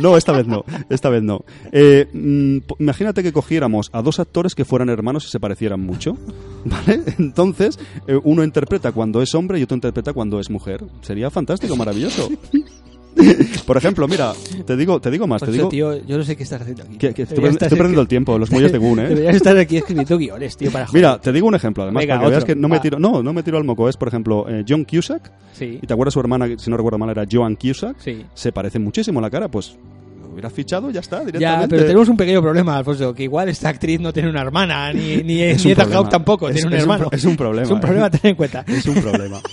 [0.00, 0.64] No, esta vez no.
[0.88, 1.44] Esta vez no.
[1.72, 6.16] Eh, mm, imagínate que cogiéramos a dos actores que fueran hermanos y se parecieran mucho.
[6.64, 7.00] ¿Vale?
[7.18, 10.84] Entonces, eh, uno interpreta cuando es hombre y otro interpreta cuando es mujer.
[11.02, 12.28] Sería fantástico, maravilloso.
[13.66, 14.32] Por ejemplo, mira,
[14.66, 16.98] te digo, te digo más, te digo tío, yo no sé qué estás haciendo aquí.
[16.98, 19.08] que, que estoy, estoy perdiendo el tiempo, los muelles de Gun, ¿eh?
[19.08, 21.00] Deberías estar aquí escribiendo guiones, tío, para joder.
[21.02, 23.22] Mira, te digo un ejemplo, además, Venga, para que veas que no me tiro, no,
[23.22, 23.88] no me tiro al moco.
[23.88, 26.98] Es, por ejemplo, eh, John Cusack, Sí, y te acuerdas su hermana, si no recuerdo
[26.98, 28.24] mal, era Joan Cusack, sí.
[28.34, 29.76] se parece muchísimo la cara, pues
[30.34, 34.00] hubieras fichado, ya está, Ya, pero tenemos un pequeño problema, Alfonso, que igual esta actriz
[34.00, 35.92] no tiene una hermana, ni, ni, Es ni un Ethan.
[35.92, 37.08] Hawke tampoco, Es- tiene un es hermano.
[37.12, 37.80] es un problema, Es un ¿eh?
[37.80, 38.64] problema a tener en cuenta.
[38.66, 39.40] Es un problema.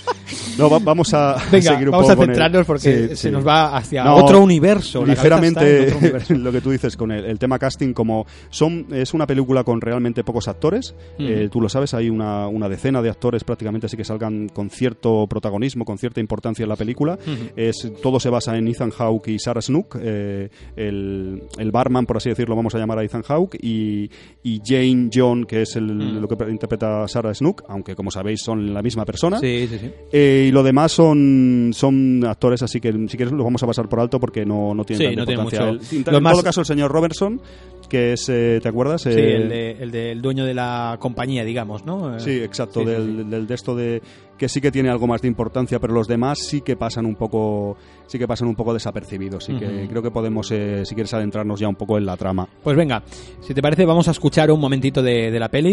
[0.58, 3.08] No, va- vamos a Venga, seguir un vamos poco a con el- centrarnos porque Sí,
[3.08, 3.30] se sí.
[3.30, 5.04] nos va hacia No, otro universo.
[5.04, 6.34] ligeramente otro universo.
[6.34, 9.80] lo que tú dices con el, el tema casting como son es una película con
[9.80, 11.26] realmente pocos actores Mm.
[11.26, 14.68] eh, tú lo sabes hay una, una decena de actores prácticamente así que salgan con
[14.68, 17.50] cierto protagonismo con cierta importancia en la película Ujú.
[17.56, 22.16] es todo se basa en Ethan Hawke y Sarah Snook eh, el, el barman por
[22.16, 24.10] así decirlo vamos a llamar a Ethan Hawke y,
[24.42, 26.20] y Jane John que es el, Mm.
[26.20, 29.90] lo que interpreta Sarah Snook aunque como sabéis son la misma persona Sí, sí, sí.
[30.12, 33.88] eh, y lo demás son, son actores, así que si quieres los vamos a pasar
[33.88, 35.72] por alto porque no, no tienen Sí, tanta no tiene importancia.
[36.00, 36.10] mucho.
[36.10, 37.40] El- en más- todo caso, el señor Robertson,
[37.88, 39.02] que es, eh, ¿te acuerdas?
[39.02, 42.16] Sí, Eh, el, de, el del dueño de la compañía, digamos, ¿no?
[42.16, 44.00] Eh, Sí, exacto, del, del de esto de
[44.42, 47.14] que sí que tiene algo más de importancia, pero los demás sí que pasan un
[47.14, 47.76] poco,
[48.08, 51.60] sí que pasan un poco desapercibidos, y que creo que podemos, eh, si quieres adentrarnos
[51.60, 52.48] ya un poco en la trama.
[52.64, 53.04] Pues venga,
[53.40, 55.70] si te parece, vamos a escuchar un momentito de, de la peli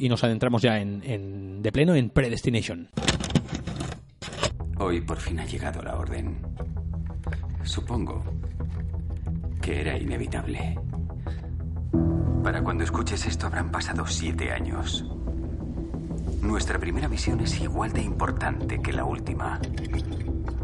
[0.00, 2.88] y, y nos adentramos ya en, en- de pleno en Predestination.
[4.80, 6.38] Hoy por fin ha llegado la orden.
[7.62, 8.24] Supongo
[9.62, 10.76] que era inevitable.
[12.42, 15.04] Para cuando escuches esto habrán pasado siete años.
[16.48, 19.60] Nuestra primera misión es igual de importante que la última.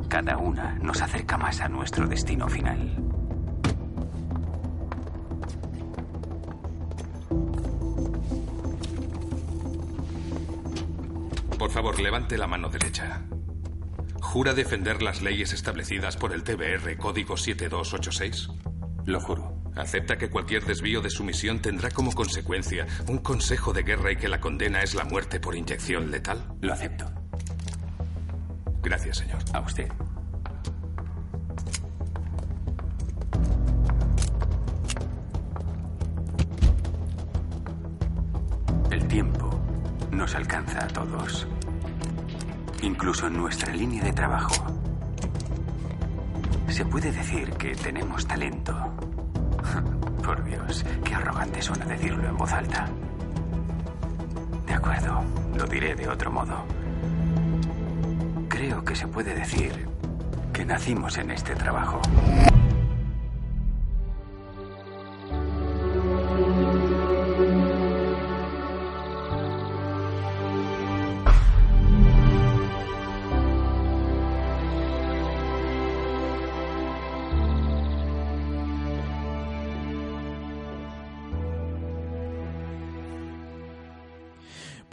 [0.09, 2.97] Cada una nos acerca más a nuestro destino final.
[11.59, 13.21] Por favor, levante la mano derecha.
[14.23, 18.49] ¿Jura defender las leyes establecidas por el TBR Código 7286?
[19.05, 19.54] Lo juro.
[19.77, 24.17] ¿Acepta que cualquier desvío de su misión tendrá como consecuencia un consejo de guerra y
[24.17, 26.45] que la condena es la muerte por inyección letal?
[26.61, 27.11] Lo acepto.
[28.83, 29.39] Gracias, señor.
[29.53, 29.91] A usted.
[38.91, 39.59] El tiempo
[40.13, 41.49] nos alcanza a todos.
[42.83, 44.55] Incluso en nuestra línea de trabajo.
[46.69, 48.94] Se puede decir que tenemos talento.
[51.65, 52.87] Suena decirlo en voz alta.
[54.67, 55.23] De acuerdo,
[55.57, 56.63] lo diré de otro modo.
[58.51, 59.89] Creo que se puede decir
[60.53, 62.03] que nacimos en este trabajo.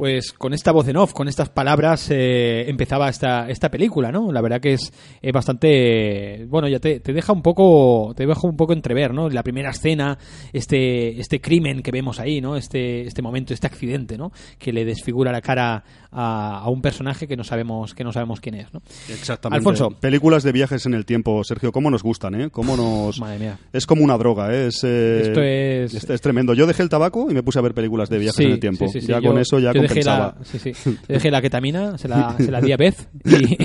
[0.02, 4.32] Pues con esta voz en off, con estas palabras, eh, empezaba esta, esta película, ¿no?
[4.32, 8.48] La verdad que es, es bastante, bueno, ya te, te, deja un poco, te deja
[8.48, 9.30] un poco entrever, ¿no?
[9.30, 10.18] La primera escena,
[10.54, 12.56] este, este crimen que vemos ahí, ¿no?
[12.58, 14.32] Este, este momento, este accidente, ¿no?
[14.58, 18.42] Que le desfigura la cara a, a un personaje que no sabemos, que no sabemos
[18.42, 18.82] quién es, ¿no?
[19.08, 19.58] Exactamente.
[19.60, 19.92] Alfonso.
[20.00, 22.50] Películas de viajes en el tiempo, Sergio, cómo nos gustan, ¿eh?
[22.50, 23.20] Cómo nos...
[23.20, 23.60] Madre mía.
[23.72, 24.66] Es como una droga, ¿eh?
[24.70, 25.94] Es, eh, Esto es...
[25.94, 26.10] es...
[26.10, 26.56] es tremendo.
[26.56, 28.60] Yo dejé el tabaco y me puse a ver películas de viajes Sí, en el
[28.60, 28.88] tiempo.
[28.88, 29.08] sí, sí, sí.
[29.08, 30.74] Ya Yo- con eso ya dejé la, sí, sí.
[31.08, 33.58] Dejé la ketamina, se la, se la di a Beth y...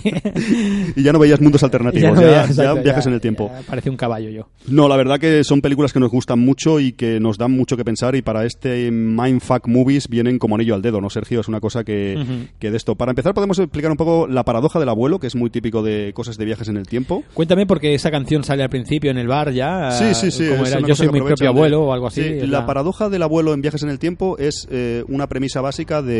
[0.97, 3.15] Y ya no veías mundos alternativos, ya ya, no veía, ya exacto, viajes ya- en
[3.15, 3.51] el tiempo.
[3.67, 4.49] Parece un caballo yo.
[4.69, 7.77] No, la verdad que son películas que nos gustan mucho y que nos dan mucho
[7.77, 11.41] que pensar y para este Mindfuck Movies vienen como anillo al dedo, ¿no, Sergio?
[11.41, 12.95] Es una cosa que, que de esto.
[12.95, 16.13] Para empezar podemos explicar un poco la paradoja del abuelo, que es muy típico de
[16.15, 17.23] cosas de viajes en el tiempo.
[17.35, 19.91] Cuéntame porque esa canción sale al principio en el bar ya.
[19.93, 20.49] Sí, sí, sí.
[20.49, 22.23] Como era, yo soy mi propio de- abuelo o algo así.
[22.23, 26.03] Sí, la paradoja del abuelo en viajes en el tiempo es eh, una premisa básica
[26.03, 26.16] de,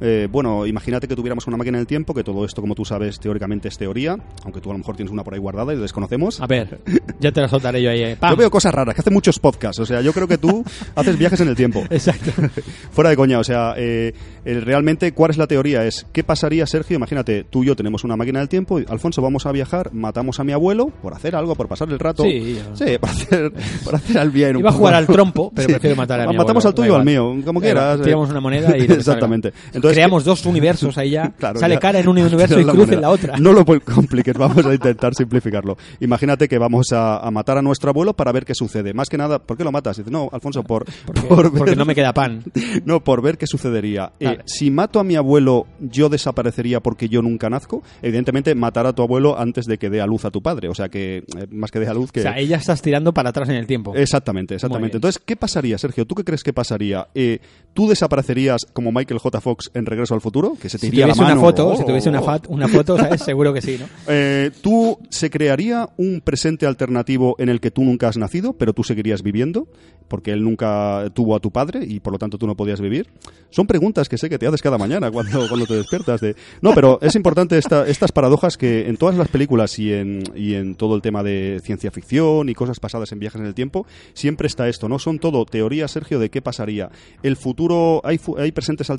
[0.00, 3.18] eh, bueno, imagínate que tuviéramos una máquina del tiempo, que todo esto, como tú sabes,
[3.20, 5.82] teóricamente es teoría, aunque tú a lo mejor tienes una por ahí guardada y lo
[5.82, 6.40] desconocemos.
[6.40, 6.80] A ver,
[7.20, 8.02] ya te la soltaré yo ahí.
[8.02, 8.16] eh.
[8.30, 10.64] Yo veo cosas raras, que hace muchos podcasts, o sea, yo creo que tú
[10.94, 11.84] haces viajes en el tiempo.
[11.90, 12.30] Exacto.
[12.92, 14.12] Fuera de coña, o sea, eh,
[14.44, 15.84] realmente, ¿cuál es la teoría?
[15.84, 16.96] Es, ¿qué pasaría, Sergio?
[16.96, 20.40] Imagínate, tú y yo tenemos una máquina del tiempo, y, Alfonso, vamos a viajar, matamos
[20.40, 22.22] a mi abuelo por hacer algo, por pasar el rato.
[22.22, 22.58] Sí.
[22.74, 23.52] Sí, para hacer,
[23.84, 24.58] para hacer al bien.
[24.58, 26.96] Iba a jugar al trompo, pero prefiero matar a mi Matamos abuelo, al tuyo o
[26.96, 28.00] al mío, como quieras.
[28.00, 28.04] eh.
[28.04, 28.86] Tiramos una moneda y...
[29.18, 29.52] Exactamente.
[29.72, 31.32] Entonces, Creamos dos universos ahí ya.
[31.38, 31.80] Claro, Sale ya.
[31.80, 33.38] cara en un universo y cruz en la otra.
[33.38, 35.76] No lo compliques, vamos a intentar simplificarlo.
[36.00, 38.92] Imagínate que vamos a, a matar a nuestro abuelo para ver qué sucede.
[38.94, 39.96] Más que nada, ¿por qué lo matas?
[39.98, 42.42] Dice, no, Alfonso, por, Porque, por porque ver- no me queda pan.
[42.84, 44.12] No, por ver qué sucedería.
[44.20, 47.82] Eh, si mato a mi abuelo, ¿yo desaparecería porque yo nunca nazco?
[48.02, 50.68] Evidentemente, matar a tu abuelo antes de que dé a luz a tu padre.
[50.68, 52.20] O sea que, eh, más que dé a luz, que...
[52.20, 53.94] O sea, ella estás tirando para atrás en el tiempo.
[53.94, 54.96] Exactamente, exactamente.
[54.96, 56.06] Entonces, ¿qué pasaría, Sergio?
[56.06, 57.08] ¿Tú qué crees que pasaría?
[57.14, 57.40] Eh,
[57.74, 59.40] ¿Tú desaparecerías como Michael J.
[59.40, 60.54] Fox en Regreso al Futuro?
[60.60, 61.76] Que se te si iría la tuviese una foto, Oh.
[61.76, 63.22] si tuviese una, fat- una foto, ¿sabes?
[63.22, 63.86] Seguro que sí, ¿no?
[64.06, 68.72] Eh, ¿Tú se crearía un presente alternativo en el que tú nunca has nacido, pero
[68.74, 69.66] tú seguirías viviendo?
[70.08, 73.08] Porque él nunca tuvo a tu padre y por lo tanto tú no podías vivir.
[73.50, 76.20] Son preguntas que sé que te haces cada mañana cuando, cuando te despiertas.
[76.20, 76.34] De...
[76.62, 80.54] No, pero es importante esta- estas paradojas que en todas las películas y en, y
[80.54, 83.86] en todo el tema de ciencia ficción y cosas pasadas en viajes en el tiempo,
[84.14, 84.98] siempre está esto, ¿no?
[84.98, 86.90] Son todo teorías, Sergio, de qué pasaría.
[87.22, 88.97] ¿El futuro, hay, fu- hay presentes alternativos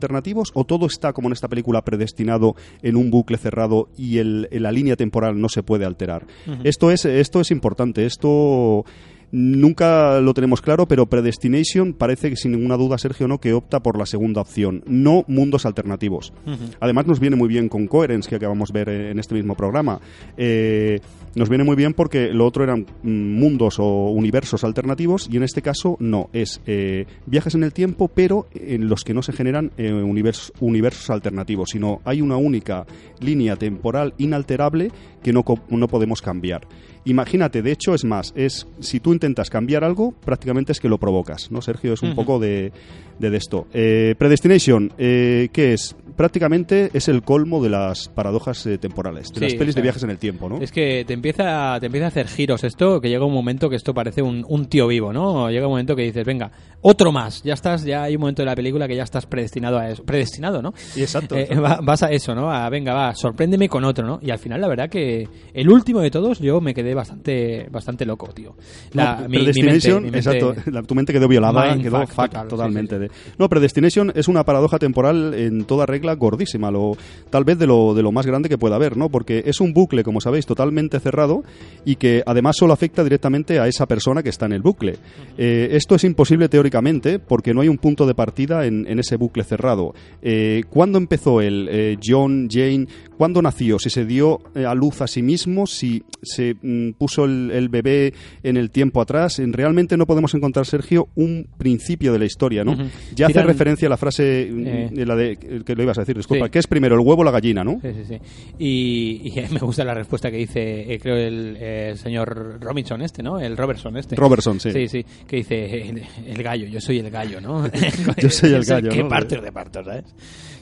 [0.53, 4.71] o todo está, como en esta película, predestinado en un bucle cerrado y el, la
[4.71, 6.25] línea temporal no se puede alterar?
[6.63, 8.85] esto, es, esto es importante, esto...
[9.31, 13.79] Nunca lo tenemos claro, pero Predestination parece que sin ninguna duda, Sergio, no que opta
[13.79, 16.33] por la segunda opción, no mundos alternativos.
[16.79, 19.99] Además nos viene muy bien con Coherence, que acabamos de ver en este mismo programa.
[20.35, 20.99] Eh,
[21.35, 25.43] nos viene muy bien porque lo otro eran mm, mundos o universos alternativos y en
[25.43, 29.33] este caso no, es eh, viajes en el tiempo, pero en los que no se
[29.33, 32.85] generan eh, univers- universos alternativos, sino hay una única
[33.19, 34.91] línea temporal inalterable
[35.23, 36.61] que no, no podemos cambiar.
[37.05, 40.97] Imagínate, de hecho, es más, es si tú intentas cambiar algo, prácticamente es que lo
[40.97, 41.93] provocas, ¿no, Sergio?
[41.93, 42.71] Es un poco de,
[43.19, 43.67] de, de esto.
[43.73, 45.95] Eh, Predestination, eh, ¿qué es?
[46.23, 49.79] Prácticamente es el colmo de las paradojas eh, temporales, de Sí, las pelis o sea,
[49.79, 50.57] de viajes en el tiempo, ¿no?
[50.57, 53.77] Es que te empieza, te empieza a hacer giros esto, que llega un momento que
[53.77, 55.49] esto parece un, un tío vivo, ¿no?
[55.49, 56.51] Llega un momento que dices, venga,
[56.81, 57.41] otro más.
[57.43, 60.03] Ya estás, ya hay un momento de la película que ya estás predestinado a eso.
[60.03, 60.73] Predestinado, ¿no?
[60.93, 61.37] Y exacto.
[61.37, 62.51] Eh, va- vas a eso, ¿no?
[62.51, 64.19] A, venga, va, sorpréndeme con otro, ¿no?
[64.21, 68.05] Y al final, la verdad que el último de todos, yo me quedé bastante, bastante
[68.05, 68.57] loco, tío.
[68.91, 71.99] La, No, mi- mi Predestination, mente- mi mente- exacto, la- tu mente quedó violada, quedó
[72.01, 72.95] fuck fuck total, sí, totalmente.
[72.95, 76.97] sí, de- No, Predestination es una paradoja temporal en toda regla gordísima, lo,
[77.29, 79.09] tal vez de lo, de lo más grande que pueda haber, ¿no?
[79.09, 81.43] Porque es un bucle, como sabéis, totalmente cerrado
[81.85, 84.97] y que además solo afecta directamente a esa persona que está en el bucle.
[85.37, 89.43] Eh, esto es imposible teóricamente porque no hay un punto de partida en, ese bucle
[89.43, 89.93] cerrado.
[90.21, 91.67] Eh, ¿Cuándo empezó él?
[91.71, 92.87] Eh, John, Jane,
[93.19, 93.77] ¿cuándo nació?
[93.79, 97.67] Si se dio eh, a luz a sí mismo, si se mm, puso el, el
[97.67, 99.39] bebé en el tiempo atrás.
[99.39, 102.77] En- realmente no podemos encontrar, Sergio, un principio de la historia, ¿no?
[103.13, 104.89] Ya hace referencia a la frase mm, Eh.
[104.93, 106.51] de la de que lo ibas a decir, disculpa, Sí.
[106.51, 107.79] que es primero el huevo o la gallina, ¿no?
[107.81, 108.17] Sí, sí, sí.
[108.57, 113.21] Y, y me gusta la respuesta que dice, eh, creo, el, eh, señor Robinson este,
[113.21, 113.37] ¿no?
[113.37, 114.15] El Robertson este.
[114.15, 114.71] Robertson, sí.
[114.71, 117.67] Sí, sí, que dice el, el gallo, yo soy el gallo, ¿no?
[118.17, 119.09] Yo soy el gallo, Que ¿no?
[119.09, 120.05] partes de partos, ¿sabes?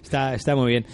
[0.04, 0.86] Está, está muy bien.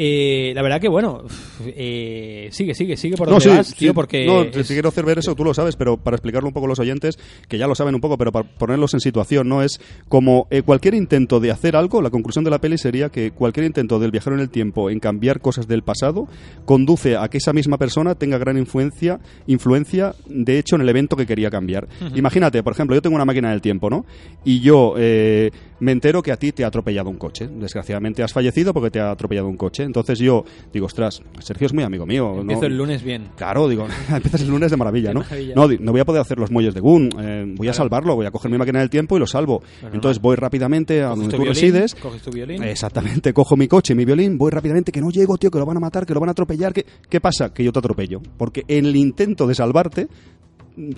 [0.00, 1.24] Eh, la verdad que, bueno,
[1.66, 4.24] eh, sigue, sigue, sigue por donde vas, tío, porque...
[4.26, 6.66] No, es- si quiero hacer ver eso, tú lo sabes, pero para explicarlo un poco
[6.66, 9.60] a los oyentes, que ya lo saben un poco, pero para ponerlos en situación, ¿no?
[9.62, 13.32] Es como eh, cualquier intento de hacer algo, la conclusión de la peli sería que
[13.32, 16.28] cualquier intento del viajero en el tiempo en cambiar cosas del pasado
[16.64, 21.16] conduce a que esa misma persona tenga gran influencia, influencia de hecho, en el evento
[21.16, 21.88] que quería cambiar.
[22.14, 24.06] Imagínate, por ejemplo, yo tengo una máquina del tiempo, ¿no?
[24.44, 27.48] Y yo eh, me entero que a ti te ha atropellado un coche.
[27.48, 29.82] Desgraciadamente has fallecido porque te ha atropellado un coche.
[29.84, 32.32] Entonces yo digo, ostras, Sergio es muy amigo mío.
[32.34, 32.40] ¿no?
[32.42, 33.28] Empiezo el lunes bien.
[33.36, 35.20] Claro, digo, empiezas el lunes de maravilla, De ¿no?
[35.20, 35.54] maravilla.
[35.54, 38.26] No, no voy a poder hacer los muelles de Gun, eh, voy a salvarlo, voy
[38.26, 39.62] a coger mi máquina del tiempo y lo salvo.
[39.80, 41.94] Bueno, Entonces voy rápidamente a donde tú violín, resides.
[41.94, 42.62] Coges tu violín.
[42.62, 45.66] Exactamente, cojo mi coche y mi violín, voy rápidamente, que no llego, tío, que lo
[45.66, 46.72] van a matar, que lo van a atropellar.
[46.72, 46.84] Que...
[47.08, 47.52] ¿Qué pasa?
[47.52, 48.20] Que yo te atropello.
[48.36, 50.08] Porque en el intento de salvarte,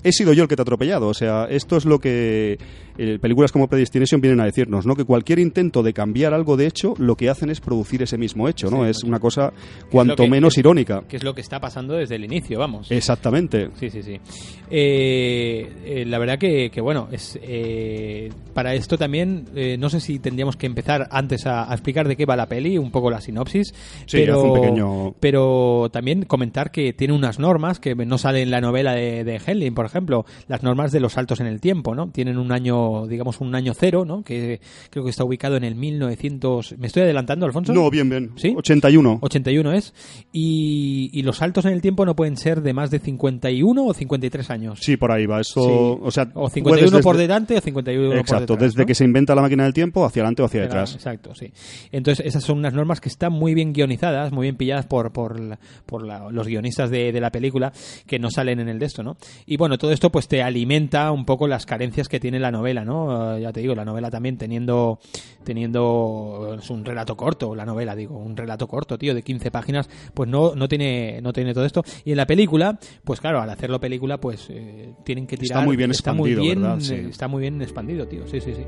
[0.03, 1.09] he sido yo el que te ha atropellado.
[1.09, 2.59] O sea, esto es lo que
[2.99, 4.95] eh, películas como Predestination vienen a decirnos, ¿no?
[4.97, 8.49] Que cualquier intento de cambiar algo de hecho, lo que hacen es producir ese mismo
[8.49, 8.85] hecho, ¿no?
[8.85, 9.07] Sí, es macho.
[9.09, 9.53] una cosa
[9.91, 11.03] cuanto que- menos que- irónica.
[11.09, 12.91] Que es lo que está pasando desde el inicio, vamos.
[12.91, 13.69] Exactamente.
[13.79, 14.19] Sí, sí, sí.
[14.71, 19.45] Eh, eh, la verdad que, que, bueno, es eh, para esto también,
[19.79, 22.79] no sé si tendríamos que empezar antes a, a explicar de qué va la peli,
[22.79, 23.73] un poco la sinopsis,
[24.07, 28.43] Sí, pero, haz un pequeño- pero también comentar que tiene unas normas que no salen
[28.45, 31.61] en la novela de, de Henley, por ejemplo, las normas de los saltos en el
[31.61, 32.11] tiempo, ¿no?
[32.11, 34.23] Tienen un año, digamos, un año cero, ¿no?
[34.23, 36.77] Que creo que está ubicado en el 1900...
[36.79, 37.73] ¿Me estoy adelantando, Alfonso?
[37.73, 38.31] No, bien, bien.
[38.37, 38.55] ¿Sí?
[38.57, 39.19] 81.
[39.23, 39.95] 81 es.
[40.33, 43.95] Y, y los saltos en el tiempo no pueden ser de más de 51 o
[43.95, 44.79] 53 años.
[44.83, 45.41] Sí, por ahí va.
[45.41, 46.01] Eso, Sí.
[46.03, 48.71] o sea, o puedes 51 por desde- delante o 51 por Exacto, detrás.
[48.73, 48.87] desde ¿no?
[48.87, 50.95] que se inventa la máquina del tiempo, hacia adelante o hacia detrás.
[50.95, 51.53] Exacto, sí.
[51.93, 55.39] Entonces, esas son unas normas que están muy bien guionizadas, muy bien pilladas por, por,
[55.41, 57.73] la- por la- los guionistas de, de la película
[58.07, 59.17] que no salen en el de esto, ¿no?
[59.47, 62.85] Y bueno, todo esto pues te alimenta un poco las carencias que tiene la novela,
[62.85, 63.37] ¿no?
[63.37, 64.99] Eh, ya te digo, la novela también teniendo,
[65.45, 69.89] teniendo es un relato corto, la novela, digo, un relato corto, tío, de 15 páginas,
[70.15, 71.83] pues no, no tiene, no tiene todo esto.
[72.05, 75.65] Y en la película, pues claro, al hacerlo película, pues eh, tienen que Está tirar.
[75.65, 76.81] muy bien está muy expandido, bien, ¿verdad?
[76.81, 76.95] Sí.
[76.95, 78.27] eh, Está muy bien expandido, tío.
[78.27, 78.63] Sí, sí, sí.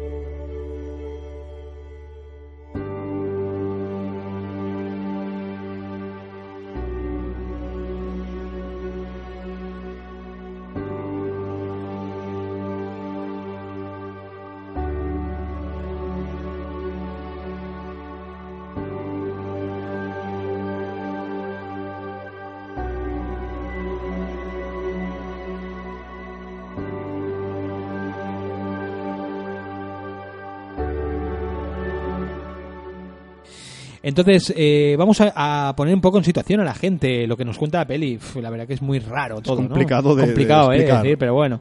[34.02, 37.44] Entonces, eh, vamos a, a poner un poco en situación a la gente lo que
[37.44, 38.16] nos cuenta la peli.
[38.16, 39.68] Uf, la verdad que es muy raro todo, ¿no?
[39.68, 41.02] complicado de- de complicado, eh, explicar.
[41.02, 41.60] decir, pero bueno.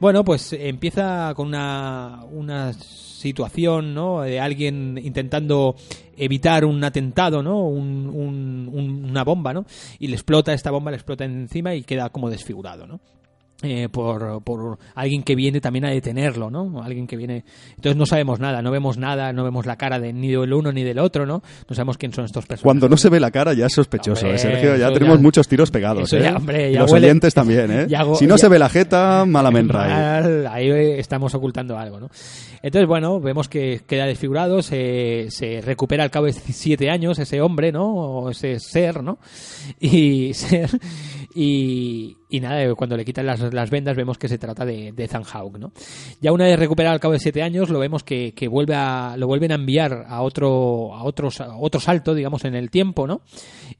[0.00, 4.20] Bueno, pues empieza con una, una situación, ¿no?
[4.22, 5.74] De alguien intentando
[6.16, 7.66] evitar un atentado, ¿no?
[7.66, 9.64] Un- un- un- una bomba, ¿no?
[9.98, 13.00] Y le explota esta bomba, le explota encima y queda como desfigurado, ¿no?
[13.62, 16.80] Eh, por, por alguien que viene también a detenerlo, ¿no?
[16.82, 17.44] Alguien que viene.
[17.70, 20.70] Entonces no sabemos nada, no vemos nada, no vemos la cara de ni del uno
[20.72, 21.42] ni del otro, ¿no?
[21.68, 22.62] No sabemos quién son estos personajes.
[22.62, 24.76] Cuando no se ve la cara ya es sospechoso, Hombre, ¿eh, Sergio.
[24.76, 26.20] Ya tenemos ya- muchos tiros pegados, ¿eh?
[26.22, 27.86] ya, hombre, Y ya los huele- oyentes también, ¿eh?
[28.18, 29.78] si no se ve la jeta, mala menra.
[29.88, 32.10] Mal, ahí estamos ocultando algo, ¿no?
[32.62, 37.40] Entonces, bueno, vemos que queda desfigurado, se, se recupera al cabo de siete años ese
[37.40, 37.86] hombre, ¿no?
[37.92, 39.18] O ese ser, ¿no?
[39.80, 40.68] Y ser,
[41.34, 45.04] y, y nada, cuando le quitan las, las vendas vemos que se trata de, de
[45.04, 45.72] Ethan Hawke, ¿no?
[46.20, 49.14] Ya una vez recuperado al cabo de siete años, lo vemos que, que vuelve a,
[49.16, 53.06] lo vuelven a enviar a otro, a otros, a otro salto, digamos, en el tiempo,
[53.06, 53.20] ¿no?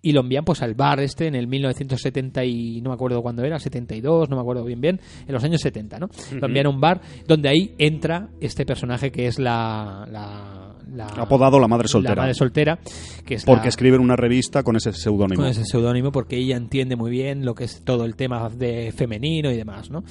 [0.03, 3.45] Y lo envían pues al bar este en el 1970 y no me acuerdo cuándo
[3.45, 6.09] era, 72, no me acuerdo bien bien, en los años 70, ¿no?
[6.33, 11.07] Lo envían a un bar donde ahí entra este personaje que es la, la, la-
[11.07, 12.15] Apodado la madre soltera.
[12.15, 12.79] La madre soltera,
[13.25, 15.41] que es Porque la- escribe en una revista con ese seudónimo.
[15.43, 18.93] con ese seudónimo porque ella entiende muy bien lo que es todo el tema de
[18.97, 20.05] femenino y demás, ¿no?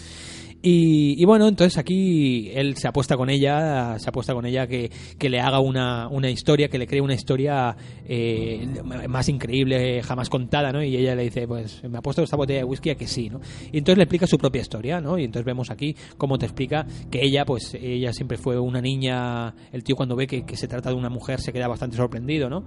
[0.61, 5.29] Y, bueno, entonces aquí él se apuesta con ella, se apuesta con ella que, que
[5.29, 8.67] le haga una, una historia, que le cree una historia eh,
[9.07, 10.83] más increíble, jamás contada, ¿no?
[10.83, 13.29] Y ella le dice, pues me ha puesto esta botella de whisky a que sí,
[13.29, 13.39] ¿no?
[13.71, 15.17] Y entonces le explica su propia historia, ¿no?
[15.17, 19.53] Y entonces vemos aquí cómo te explica que ella, pues ella siempre fue una niña,
[19.71, 22.49] el tío cuando ve que, que se trata de una mujer se queda bastante sorprendido,
[22.49, 22.63] ¿no?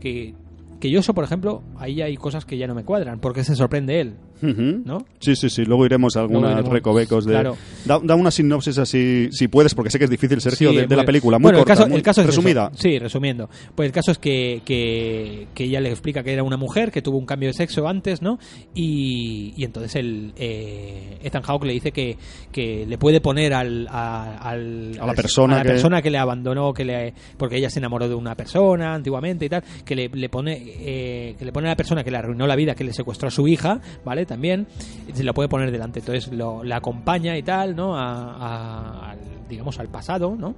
[0.00, 0.34] Que
[0.82, 3.54] que yo eso, por ejemplo, ahí hay cosas que ya no me cuadran, porque se
[3.54, 4.82] sorprende él, Ujú.
[4.84, 5.04] ¿no?
[5.20, 5.64] Sí, sí, sí.
[5.64, 7.32] Luego iremos a algunos recovecos de.
[7.34, 7.56] claro.
[7.84, 10.86] Da, da una sinopsis así, si puedes, porque sé que es difícil, Sergio, Sí, de,
[10.86, 11.38] de la película.
[11.38, 12.36] Muy bueno, corta, el caso, muy el caso es eso.
[12.36, 12.70] resumida.
[12.74, 13.48] Sí, resumiendo.
[13.74, 17.02] Pues el caso es que, que, que ella le explica que era una mujer, que
[17.02, 18.38] tuvo un cambio de sexo antes, ¿no?
[18.74, 22.16] Y, y entonces el eh, Ethan Hawke le dice que,
[22.50, 26.10] que le puede poner al, a, al- A la persona a la que- persona que
[26.10, 29.94] le abandonó, que le, porque ella se enamoró de una persona antiguamente y tal, que
[29.94, 32.74] le, le pone eh, que le pone a la persona que le arruinó la vida,
[32.74, 34.26] que le secuestró a su hija, ¿vale?
[34.32, 34.66] También
[35.12, 35.98] se la puede poner delante.
[35.98, 37.98] Entonces lo, la acompaña y tal, ¿no?
[37.98, 40.54] A, al, digamos, al pasado, ¿no?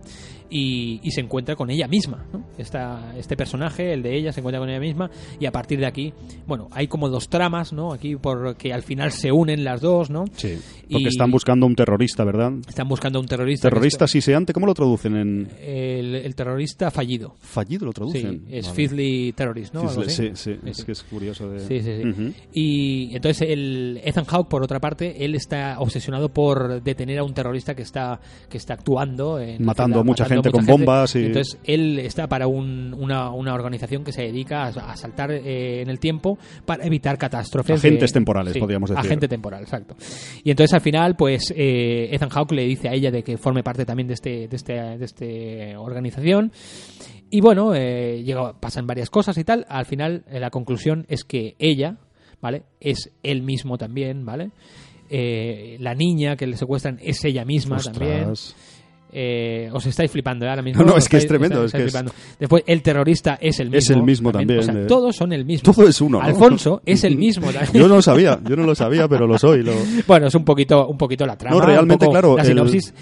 [0.50, 2.44] Y, y se encuentra con ella misma, ¿no?
[2.58, 5.86] Esta, este personaje, el de ella, se encuentra con ella misma y a partir de
[5.86, 6.12] aquí,
[6.46, 7.92] bueno, hay como dos tramas, ¿no?
[7.92, 10.26] Aquí porque al final se unen las dos, ¿no?
[10.36, 12.52] Sí, porque Y- están buscando un terrorista, ¿verdad?
[12.68, 13.68] Están buscando a un terrorista.
[13.68, 17.34] Terrorista siseante, ¿cómo lo traducen en el, el terrorista fallido.
[17.40, 17.86] fallido?
[17.86, 18.44] ¿Lo Sí, traducen?
[18.50, 18.76] es Vale.
[18.76, 19.88] Fifthly Terrorist, ¿no?
[19.88, 20.84] Sí, sí, Sí, es sí.
[20.84, 21.48] que es curioso.
[21.50, 21.60] De...
[21.60, 22.34] Sí, sí, sí.
[22.52, 27.32] Y entonces el Ethan Hawke, por otra parte, él está obsesionado por detener a un
[27.34, 31.58] terrorista que está que está actuando, en Matando a mucha gente con bombas y- Entonces
[31.64, 35.88] él está para un- una, una organización que se dedica a, a saltar eh, en
[35.90, 37.76] el tiempo para evitar catástrofes.
[37.78, 39.04] Agentes de- temporales, Sí, podríamos decir.
[39.04, 39.96] Agente temporal, exacto.
[40.42, 43.62] Y entonces al final, pues eh, Ethan Hawke le dice a ella de que forme
[43.62, 46.52] parte también de este de este de este organización.
[47.30, 49.66] Y bueno, eh, llega, pasan varias cosas y tal.
[49.68, 51.96] Al final, eh, la conclusión es que ella,
[52.40, 52.62] ¿vale?
[52.80, 54.50] Es él mismo también, ¿vale?
[55.10, 57.98] Eh, la niña que le secuestran es ella misma Ostras.
[57.98, 58.32] también.
[59.16, 60.48] Eh, os estáis flipando ¿eh?
[60.50, 60.82] ahora mismo.
[60.82, 62.36] No, es que es tremendo, estáis- es que estáis flipando.
[62.40, 63.78] Después, el terrorista es el mismo.
[63.78, 64.86] Es el mismo también, O sea, eh.
[64.88, 65.72] todos son el mismo.
[65.72, 66.24] Todo es uno, ¿no?
[66.24, 67.72] Alfonso es el mismo también.
[67.74, 69.62] Yo no lo sabía, yo no lo sabía, pero lo soy.
[69.62, 69.72] Lo...
[70.08, 71.56] Bueno, es un poquito, un poquito la trama.
[71.56, 72.92] No, realmente, un poco claro, La sinopsis,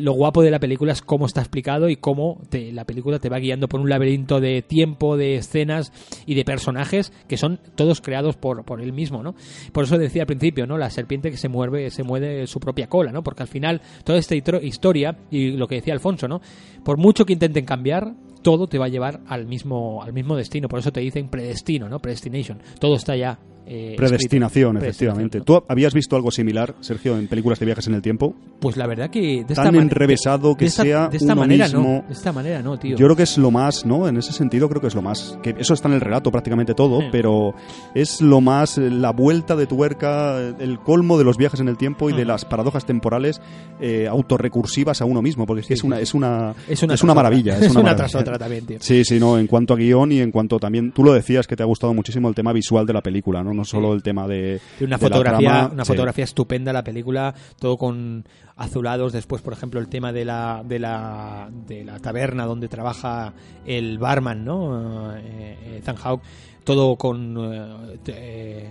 [0.00, 3.28] lo guapo de la película es cómo está explicado y cómo te- la película te
[3.28, 5.92] va guiando por un laberinto de tiempo, de escenas
[6.26, 9.34] y de personajes que son todos creados por, por él mismo, ¿no?
[9.72, 10.76] Por eso decía al principio, ¿no?
[10.76, 13.22] La serpiente que se mueve, se mueve su propia cola, ¿no?
[13.22, 16.40] Porque al final, toda esta historia, y lo que decía Alfonso, ¿no?
[16.84, 20.68] Por mucho que intenten cambiar, todo te va a llevar al mismo, al mismo destino.
[20.68, 22.00] Por eso te dicen predestino, ¿no?
[22.00, 22.60] Predestination.
[22.78, 23.38] Todo está ya.
[23.72, 24.86] Eh, Predestinación, escrito.
[24.90, 25.38] efectivamente.
[25.38, 25.60] Predestinación, ¿no?
[25.66, 28.34] ¿Tú habías visto algo similar, Sergio, en películas de viajes en el tiempo?
[28.60, 31.42] Pues la verdad que de esta Tan enrevesado que de esta, sea de esta uno
[31.42, 31.80] manera mismo.
[32.02, 32.96] no, de esta manera no, tío.
[32.96, 34.08] Yo creo que es lo más, ¿no?
[34.08, 35.38] En ese sentido creo que es lo más.
[35.42, 37.06] Que eso está en el relato prácticamente todo, Sí.
[37.12, 37.54] pero
[37.94, 41.68] es lo más eh, la vuelta de tuerca, eh, el colmo de los viajes en
[41.68, 43.40] el tiempo y de las paradojas temporales
[43.80, 46.82] eh, autorrecursivas a uno mismo, porque es que Sí, es una, sí, es una, es
[46.82, 47.56] una, es una maravilla.
[47.58, 47.96] Es, una, maravilla.
[47.96, 48.78] tras otra también, tío.
[48.80, 51.54] Sí, sí, no, en cuanto a guion y en cuanto también, tú lo decías que
[51.56, 54.26] te ha gustado muchísimo el tema visual de la película, no, no solo el tema
[54.26, 55.88] de, Tiene una de la fotografía, trama, una sí.
[55.92, 58.24] fotografía estupenda la película, todo con
[58.56, 59.12] azulados.
[59.12, 63.32] Después, por ejemplo, el tema de la de la, de la taberna donde trabaja
[63.66, 65.14] el barman, ¿no?
[65.16, 65.20] Eh,
[65.62, 66.22] eh, Ethan Hawke,
[66.64, 68.70] todo con eh, eh,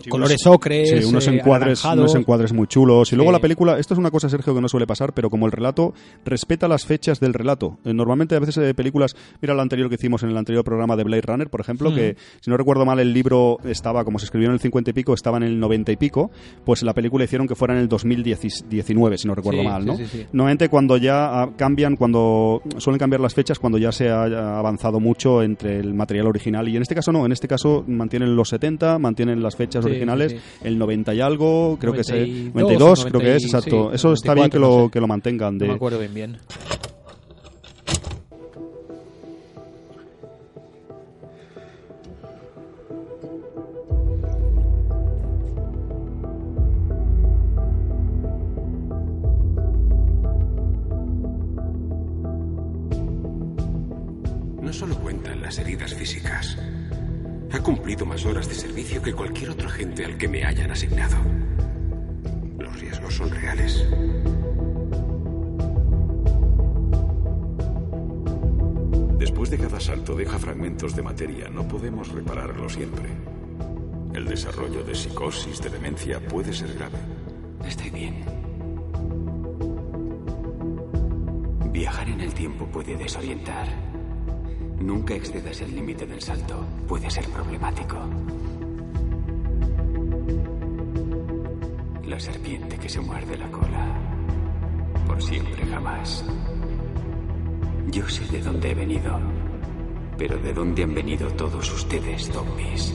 [0.00, 3.12] Sí, colores unos- ocres, Sí, unos eh, encuadres, unos encuadres muy chulos.
[3.12, 5.46] Y luego la película, esto es una cosa, Sergio, que no suele pasar, pero como
[5.46, 7.78] el relato respeta las fechas del relato.
[7.84, 10.96] Eh, normalmente a veces eh, películas, mira lo anterior que hicimos en el anterior programa
[10.96, 11.94] de Blade Runner, por ejemplo, Mm.
[11.94, 14.92] que si no recuerdo mal el libro estaba, como se escribió en el 50 y
[14.92, 16.30] pico, estaba en el 90 y pico,
[16.64, 19.96] pues la película hicieron que fuera en el 2019, si no recuerdo mal, ¿no?
[20.32, 25.00] Normalmente cuando ya ah, cambian, cuando suelen cambiar las fechas, cuando ya se ha avanzado
[25.00, 26.68] mucho entre el material original.
[26.68, 29.90] Y en este caso no, en este caso mantienen los 70, mantienen las fechas Sí,
[29.90, 33.44] originales, sí, el 90 y algo, creo que es 92, 92, creo que 90 es,
[33.44, 33.88] exacto.
[33.90, 34.90] sí, Eso está bien que 94, lo, no sé.
[34.92, 35.58] que lo mantengan.
[35.58, 36.38] De, No me acuerdo bien bien.
[54.60, 56.56] No solo cuentan las heridas físicas.
[57.52, 61.18] Ha cumplido más horas de servicio que cualquier otro agente al que me hayan asignado.
[62.58, 63.86] Los riesgos son reales.
[69.18, 71.50] Después de cada salto deja fragmentos de materia.
[71.50, 73.10] No podemos repararlo siempre.
[74.14, 76.98] El desarrollo de psicosis, de demencia, puede ser grave.
[77.66, 78.24] Estoy bien.
[81.70, 83.91] Viajar en el tiempo puede desorientar.
[84.82, 86.66] Nunca excedas el límite del salto.
[86.88, 87.98] Puede ser problemático.
[92.04, 93.96] La serpiente que se muerde la cola.
[95.06, 96.24] Por siempre jamás.
[97.92, 99.20] Yo sé de dónde he venido.
[100.18, 102.92] Pero de dónde han venido todos ustedes, zombies.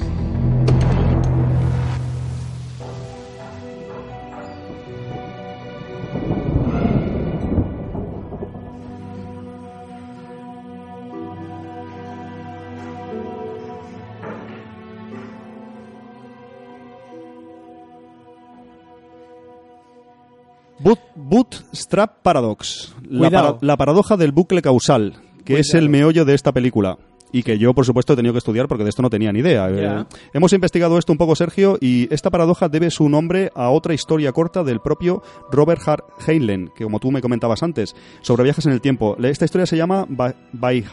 [21.88, 22.94] Bootstrap Paradox.
[23.10, 23.56] La, Cuidado.
[23.60, 25.14] para- la paradoja del bucle causal,
[25.46, 26.98] que es el meollo de esta película.
[27.32, 29.40] Y que yo, por supuesto, he tenido que estudiar porque de esto no tenía ni
[29.40, 29.68] idea.
[29.70, 33.94] Eh, hemos investigado esto un poco, Sergio, y esta paradoja debe su nombre a otra
[33.94, 35.22] historia corta del propio
[35.52, 39.18] Robert Hart Heinlein, que como tú me comentabas antes, sobre viajes en el tiempo.
[39.22, 40.86] Esta historia se llama By, by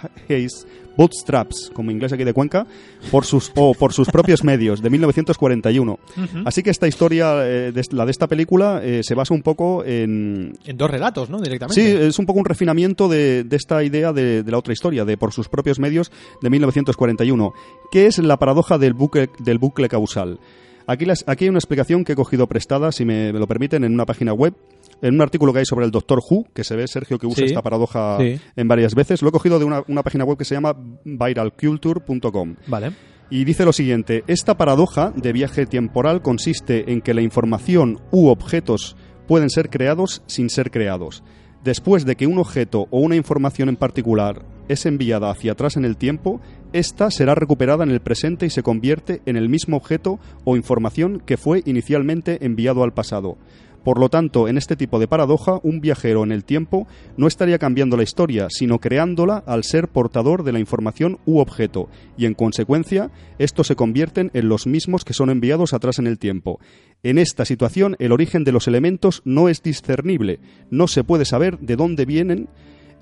[0.97, 2.67] Bootstraps, como inglés aquí de Cuenca,
[3.11, 5.99] por sus, o por sus propios medios, de 1941.
[6.45, 9.85] Así que esta historia, eh, de- la de esta película, eh, se basa un poco
[9.85, 11.41] en, En dos relatos, ¿no?
[11.41, 11.81] Directamente.
[11.81, 15.05] Sí, es un poco un refinamiento de, de esta idea de, de la otra historia,
[15.05, 17.53] de por sus propios medios de 1941.
[17.91, 20.39] ¿Qué es la paradoja del bucle, del bucle causal?
[20.87, 23.95] Aquí, las- aquí hay una explicación que he cogido prestada, si me lo permiten, en
[23.95, 24.55] una página web,
[25.03, 27.39] en un artículo que hay sobre el Doctor Who, que se ve, Sergio, que usa
[27.39, 27.45] Sí.
[27.47, 28.39] esta paradoja Sí.
[28.57, 29.23] en varias veces.
[29.23, 30.75] Lo he cogido de una, una página web que se llama
[31.05, 32.57] viralculture.com.
[32.67, 32.93] Vale.
[33.31, 38.29] Y dice lo siguiente, esta paradoja de viaje temporal consiste en que la información u
[38.29, 41.25] objetos pueden ser creados sin ser creados.
[41.65, 45.87] Después de que un objeto o una información en particular es enviada hacia atrás en
[45.87, 46.41] el tiempo,
[46.75, 51.23] ésta será recuperada en el presente y se convierte en el mismo objeto o información
[51.25, 53.39] que fue inicialmente enviado al pasado.
[53.85, 56.87] Por lo tanto, en este tipo de paradoja, un viajero en el tiempo
[57.19, 61.89] no estaría cambiando la historia, sino creándola al ser portador de la información u objeto,
[62.17, 66.19] y en consecuencia, estos se convierten en los mismos que son enviados atrás en el
[66.19, 66.59] tiempo.
[67.03, 71.59] En esta situación, el origen de los elementos no es discernible, no se puede saber
[71.59, 72.49] de dónde vienen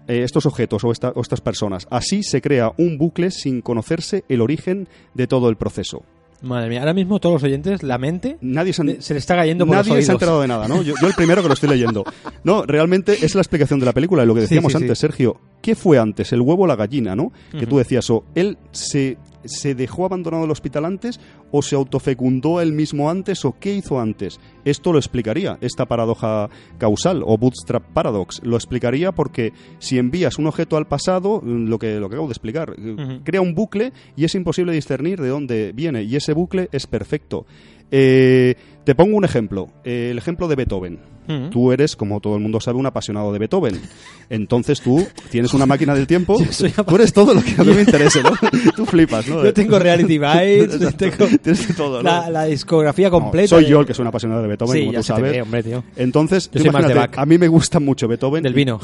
[0.08, 1.86] eh, estos objetos o, esta- o estas personas.
[1.88, 6.02] Así se crea un bucle sin conocerse el origen de todo el proceso.
[6.42, 9.18] Madre mía, ahora mismo todos los oyentes, la mente Nadie se, han- le- se le
[9.20, 10.06] está cayendo por Nadie los oídos.
[10.06, 10.82] se ha enterado de nada, ¿no?
[10.82, 12.04] Yo, yo el primero que lo estoy leyendo.
[12.44, 14.84] No, realmente es la explicación de la película, y lo que decíamos sí, sí.
[14.84, 15.36] antes, Sergio.
[15.62, 17.32] ¿Qué fue antes, el huevo o la gallina, no?
[17.56, 21.20] Que tú decías, o él se, se dejó abandonado el hospital antes,
[21.52, 24.40] o se autofecundó él mismo antes, o qué hizo antes.
[24.64, 28.40] Esto lo explicaría, esta paradoja causal, o bootstrap paradox.
[28.42, 32.28] Lo explicaría porque si envías un objeto al pasado, mm, lo que, lo que acabo
[32.28, 36.32] de explicar, eh, crea un bucle y es imposible discernir de dónde viene, y ese
[36.32, 37.46] bucle es perfecto.
[37.94, 40.98] Eh, te pongo un ejemplo, eh, el ejemplo de Beethoven.
[41.28, 41.50] Ujú.
[41.50, 43.80] Tú eres, como todo el mundo sabe, un apasionado de Beethoven.
[44.28, 46.36] Entonces tú tienes una máquina del tiempo.
[46.50, 48.30] Soy Tú eres todo lo que a mí me interese, ¿no?
[48.76, 49.44] Tú flipas, ¿no?
[49.44, 52.10] Yo tengo Reality Bites, tengo Tienes todo, ¿no?
[52.10, 53.48] la, la discografía No, completa.
[53.48, 55.32] soy de- yo el que soy un apasionado de Beethoven, Sí, como tú sabes.
[55.32, 55.84] ve, hombre, tío.
[55.96, 57.16] Entonces, Yo tú soy más de Bach.
[57.16, 58.42] a mí me gusta mucho Beethoven.
[58.42, 58.80] Del vino.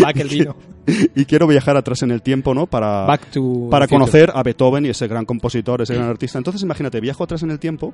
[0.00, 0.56] Bach el vino.
[1.14, 2.66] y quiero viajar atrás en el tiempo, ¿no?
[2.66, 3.06] Para,
[3.70, 6.38] para conocer a Beethoven y ese gran compositor, ese gran artista.
[6.38, 7.92] Entonces, imagínate, viajo atrás en el tiempo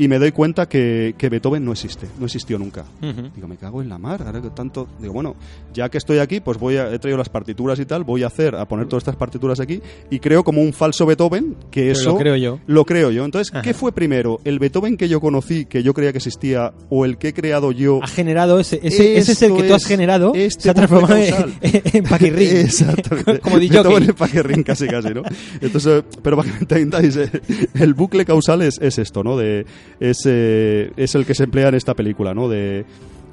[0.00, 2.84] y me doy cuenta que, que Beethoven no existe, no existió nunca.
[3.02, 3.30] Ujú.
[3.34, 4.88] Digo, me cago en la mar, ahora que tanto...
[5.00, 5.36] Digo, bueno,
[5.72, 8.26] ya que estoy aquí, pues voy a, he traído las partituras y tal, voy a
[8.28, 9.80] hacer, a poner todas estas partituras aquí
[10.10, 12.10] y creo como un falso Beethoven, que Pero eso...
[12.10, 12.60] lo creo yo.
[12.66, 13.24] Lo creo yo.
[13.24, 13.74] Entonces, ¿qué Ajá.
[13.74, 14.40] fue primero?
[14.44, 17.72] ¿El Beethoven que yo conocí, que yo creía que existía, o el que he creado
[17.72, 18.00] yo?
[18.02, 21.14] Ha generado ese, ese, ese es el que tú has generado, este se ha transformado
[21.14, 21.28] bucle
[21.62, 22.48] en, en paquirrín.
[22.56, 23.38] Exactamente.
[23.42, 25.22] Como de Beethoven en paquirrín casi casi, ¿no?
[25.60, 27.30] Entonces, pero para que me entendáis, eh,
[27.74, 29.36] el bucle causal es, es esto, ¿no?
[29.36, 29.66] De,
[30.00, 32.48] es, eh, es el que se emplea en esta película, ¿no?
[32.48, 32.84] De...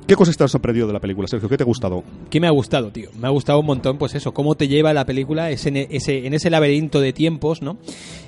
[0.07, 1.49] ¿Qué cosas te han sorprendido de la película, Sergio?
[1.49, 2.03] ¿Qué te ha gustado?
[2.29, 3.09] ¿Qué me ha gustado, tío?
[3.19, 6.49] Me ha gustado un montón, pues eso, cómo te lleva la película ese, en ese,
[6.51, 7.77] laberinto de tiempos, ¿no?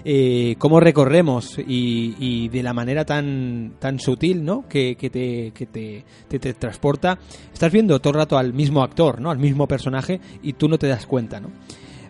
[0.03, 4.67] Eh, cómo recorremos y, de la manera tan, tan sutil, ¿no?
[4.67, 7.19] Que, que, te, que te, te, te transporta.
[7.53, 9.29] Estás viendo todo el rato al mismo actor, ¿no?
[9.29, 11.51] Al mismo personaje y tú no te das cuenta, ¿no?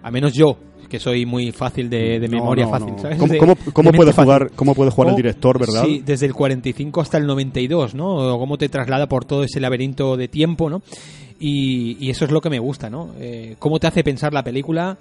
[0.02, 0.58] A menos yo,
[0.88, 3.00] que soy muy fácil de, de No, memoria no, fácil, no.
[3.00, 3.18] ¿sabes?
[3.18, 4.24] ¿Cómo, cómo- puede fácil.
[4.24, 5.84] jugar, ¿Cómo puede jugar el director, verdad?
[5.86, 8.34] Sí, desde el 45 hasta el 92, ¿no?
[8.36, 10.82] O cómo te traslada por todo ese laberinto de tiempo, ¿no?
[11.40, 13.10] Y, y eso es lo que me gusta, ¿no?
[13.20, 14.98] Eh, cómo te hace pensar la película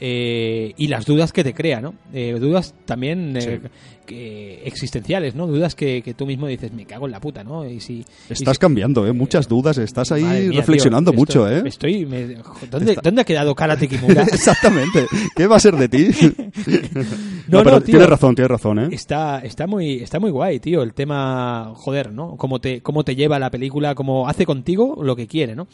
[0.00, 1.94] eh, y las dudas que te crea, ¿no?
[2.12, 3.60] Eh, dudas también eh,
[4.04, 5.46] que- existenciales, ¿no?
[5.46, 7.68] Dudas que, que tú mismo dices, me cago en la puta, ¿no?
[7.68, 7.98] Y si...
[7.98, 9.12] y Estás si- cambiando, ¿eh?
[9.12, 11.68] Muchas dudas, estás ahí mía, reflexionando tío, mucho, estoy- ¿eh?
[11.68, 12.06] Estoy...
[12.06, 12.36] me-
[12.70, 14.22] ¿dónde, ¿Dónde ha quedado Karate Kimura?
[14.22, 15.06] Exactamente.
[15.34, 16.08] ¿Qué va a ser de ti?
[17.48, 17.92] No, pero no, tío.
[17.92, 18.88] tienes razón, tienes razón, ¿eh?
[18.90, 20.82] Está, está muy, está muy guay, tío.
[20.82, 22.36] El tema, joder, ¿no?
[22.36, 25.68] Cómo te, cómo te lleva la película, cómo hace contigo lo que quiere, ¿no?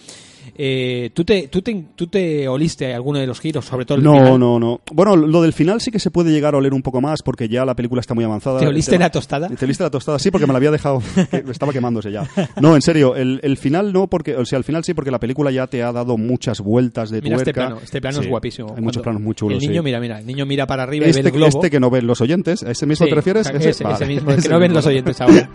[0.55, 4.05] Eh, ¿tú, te, tú, te, ¿Tú te oliste alguno de los giros, sobre todo el
[4.05, 4.39] No, final?
[4.41, 4.81] no, no.
[4.93, 7.49] Bueno, lo del final sí que se puede llegar a oler un poco más porque
[7.49, 8.61] ya la película está muy avanzada.
[8.61, 9.49] ¿Te oliste la tostada?
[9.49, 10.19] ¿Te oliste la tostada?
[10.19, 12.29] Sí, porque me la había dejado, que estaba quemándose ya.
[12.61, 15.19] No, en serio, el, el final no, porque, o sea, el final sí, porque la
[15.19, 17.51] película ya te ha dado muchas vueltas de Mira tuerca.
[17.51, 18.75] este plano, este plano Sí, es guapísimo.
[18.77, 19.63] Hay muchos planos muy chulos.
[19.63, 19.85] El niño, sí.
[19.85, 21.49] mira, mira, el niño mira para arriba y ve Este, el globo.
[21.49, 23.49] este que no ven los oyentes, ¿a ese mismo Sí, te refieres?
[23.49, 24.07] ese, ese Vale.
[24.07, 25.49] mismo, el que no ven los oyentes ahora.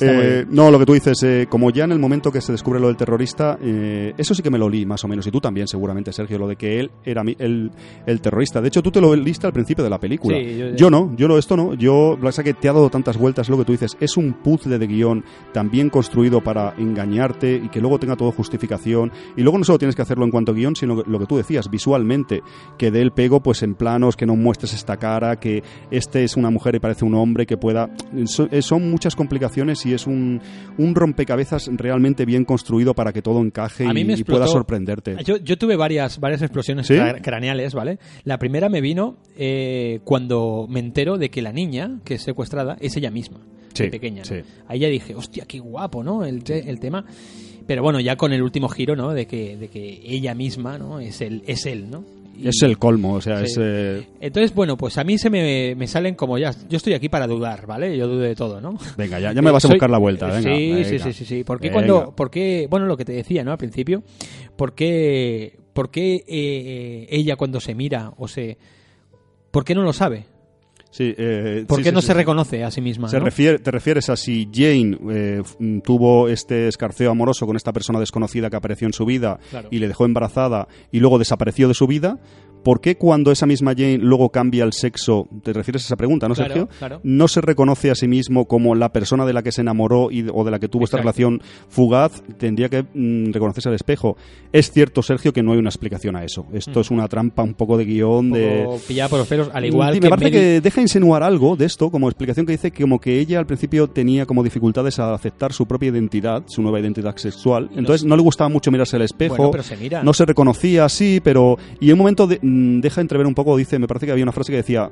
[0.00, 2.80] Eh, no, lo que tú dices, eh, como ya en el momento que se descubre
[2.80, 5.40] lo del terrorista, eh, eso sí que me lo olí más o menos, y tú
[5.40, 7.70] también seguramente, Sergio, lo de que él era mi- el,
[8.06, 8.60] el terrorista.
[8.60, 10.38] De hecho, tú te lo oliste al principio de la película.
[10.38, 11.74] Sí, yo- yo, no, yo no, esto no.
[11.74, 14.78] Yo, lo que te ha dado tantas vueltas, lo que tú dices, es un puzzle
[14.78, 19.10] de guion tan bien construido para engañarte y que luego tenga todo justificación.
[19.36, 21.36] Y luego no solo tienes que hacerlo en cuanto a guion, sino lo que tú
[21.36, 22.42] decías, visualmente,
[22.76, 26.36] que dé el pego pues en planos, que no muestres esta cara, que este es
[26.36, 27.90] una mujer y parece un hombre, que pueda...
[28.26, 30.40] so- eh, son muchas complicaciones y es un,
[30.76, 35.16] un rompecabezas realmente bien construido para que todo encaje A mí y, pueda sorprenderte.
[35.24, 36.86] Yo, yo tuve varias, varias explosiones
[37.22, 37.98] craneales, ¿vale?
[38.24, 42.76] La primera me vino eh, cuando me entero de que la niña que es secuestrada
[42.80, 43.38] es ella misma,
[43.74, 44.22] Sí, de pequeña.
[44.22, 44.24] ¿no?
[44.24, 44.36] sí.
[44.66, 46.24] Ahí ya dije, hostia, qué guapo, ¿no?
[46.24, 47.04] El, te- el tema.
[47.66, 49.12] Pero bueno, ya con el último giro, ¿no?
[49.12, 51.00] De que, de que ella misma, ¿no?
[51.00, 52.02] Es él, es él ¿no?
[52.38, 53.44] Y- Es el colmo, o sea, Sí.
[53.46, 53.58] es...
[53.60, 56.52] eh, Entonces, bueno, pues a mí se me, me salen como ya.
[56.68, 57.96] Yo estoy aquí para dudar, ¿vale?
[57.96, 58.78] Yo dudo de todo, ¿no?
[58.96, 60.40] Venga, ya, ya me vas a Soy- buscar la vuelta, venga.
[60.42, 60.84] Sí, venga.
[60.88, 61.44] sí, sí, sí, sí.
[61.44, 63.52] ¿Por qué cuando, por qué, bueno, lo que te decía, ¿no?
[63.52, 64.02] Al principio,
[64.56, 68.56] ¿por qué, por qué eh, ella cuando se mira o se,
[69.50, 70.24] por qué no lo sabe?
[70.90, 73.08] Sí, eh, ¿Por sí, qué sí, no se reconoce a sí misma?
[73.08, 73.24] Se ¿no?
[73.26, 75.42] refiere, te refieres a si Jane eh,
[75.84, 79.68] tuvo este escarceo amoroso con esta persona desconocida que apareció en su vida Claro.
[79.70, 82.18] y le dejó embarazada y luego desapareció de su vida.
[82.62, 86.28] ¿Por qué cuando esa misma Jane luego cambia el sexo, te refieres a esa pregunta,
[86.28, 86.68] ¿no, Claro, Sergio?
[86.78, 87.00] claro.
[87.02, 90.26] No se reconoce a sí mismo como la persona de la que se enamoró y,
[90.32, 91.18] o de la que tuvo esta Exacto.
[91.18, 94.16] relación fugaz, tendría que mm, reconocerse al espejo.
[94.52, 96.46] Es cierto, Sergio, que no hay una explicación a eso.
[96.52, 98.62] Esto es una trampa un poco de guion, Un de...
[98.64, 101.22] poco pillada por los pelos, al igual Sí, que me parece Mary- que deja insinuar
[101.22, 104.42] algo de esto, como explicación que dice que como que ella al principio tenía como
[104.42, 107.70] dificultades a aceptar su propia identidad, su nueva identidad sexual.
[107.76, 109.36] Entonces no le gustaba mucho mirarse al espejo.
[109.36, 110.02] Bueno, pero se mira.
[110.02, 111.56] No se reconocía así, pero...
[111.80, 112.47] Y en un momento de- mm,
[112.80, 114.90] deja entrever un poco, dice, me parece que había una frase que decía,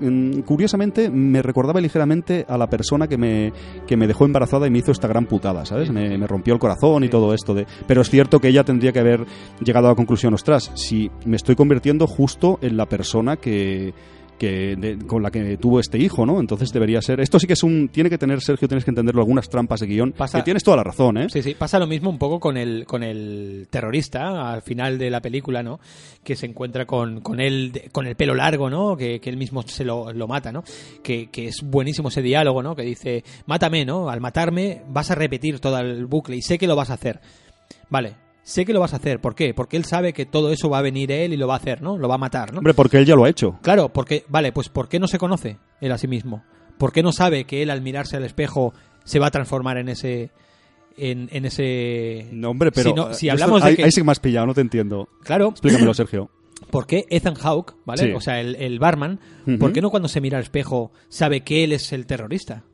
[0.00, 3.52] mm, curiosamente me recordaba ligeramente a la persona que me,
[3.86, 5.90] que me dejó embarazada y me hizo esta gran putada, ¿sabes?
[5.90, 7.54] Me, me rompió el corazón y todo esto.
[7.54, 9.26] de Pero es cierto que ella tendría que haber
[9.60, 13.94] llegado a la conclusión, ostras, si me estoy convirtiendo justo en la persona que
[14.38, 16.40] que de- con la que tuvo este hijo, ¿no?
[16.40, 17.20] Entonces debería ser.
[17.20, 17.88] Esto sí que es un.
[17.88, 20.12] Tiene que tener, Sergio, tienes que entenderlo, algunas trampas de guion.
[20.12, 21.26] Pasa- Que tienes toda la razón, ¿eh?
[21.30, 25.10] Sí, sí, pasa lo mismo un poco con el, con el terrorista al final de
[25.10, 25.80] la película, ¿no?
[26.24, 28.96] Que se encuentra con, con él, con el pelo largo, ¿no?
[28.96, 30.64] Que, que él mismo se lo, lo mata, ¿no?
[31.02, 32.74] Que, que es buenísimo ese diálogo, ¿no?
[32.76, 34.08] Que dice, mátame, ¿no?
[34.10, 37.20] Al matarme vas a repetir todo el bucle y sé que lo vas a hacer.
[37.88, 38.14] Vale,
[38.46, 39.20] sé que lo vas a hacer.
[39.20, 39.52] ¿Por qué?
[39.54, 41.82] Porque él sabe que todo eso va a venir él y lo va a hacer,
[41.82, 41.98] ¿no?
[41.98, 42.58] Lo va a matar, ¿no?
[42.58, 43.58] Hombre, porque él ya lo ha hecho.
[43.60, 46.44] Claro, porque, vale, pues ¿por qué no se conoce él a sí mismo?
[46.78, 48.72] ¿Por qué no sabe que él al mirarse al espejo
[49.04, 50.30] se va a transformar en ese...
[50.98, 52.28] En, en ese...
[52.32, 52.90] No, hombre, pero.
[52.90, 53.84] Si, no- si eh, hablamos esto- ahí, de que...
[53.84, 55.08] ahí sí que me has pillado, no te entiendo.
[55.24, 56.30] Claro, Explícamelo, Sergio.
[56.70, 58.02] ¿por qué Ethan Hawke, ¿vale?
[58.04, 58.12] Sí.
[58.12, 59.20] O sea, el, el barman.
[59.58, 62.64] ¿por qué no cuando se mira al espejo sabe que él es el terrorista?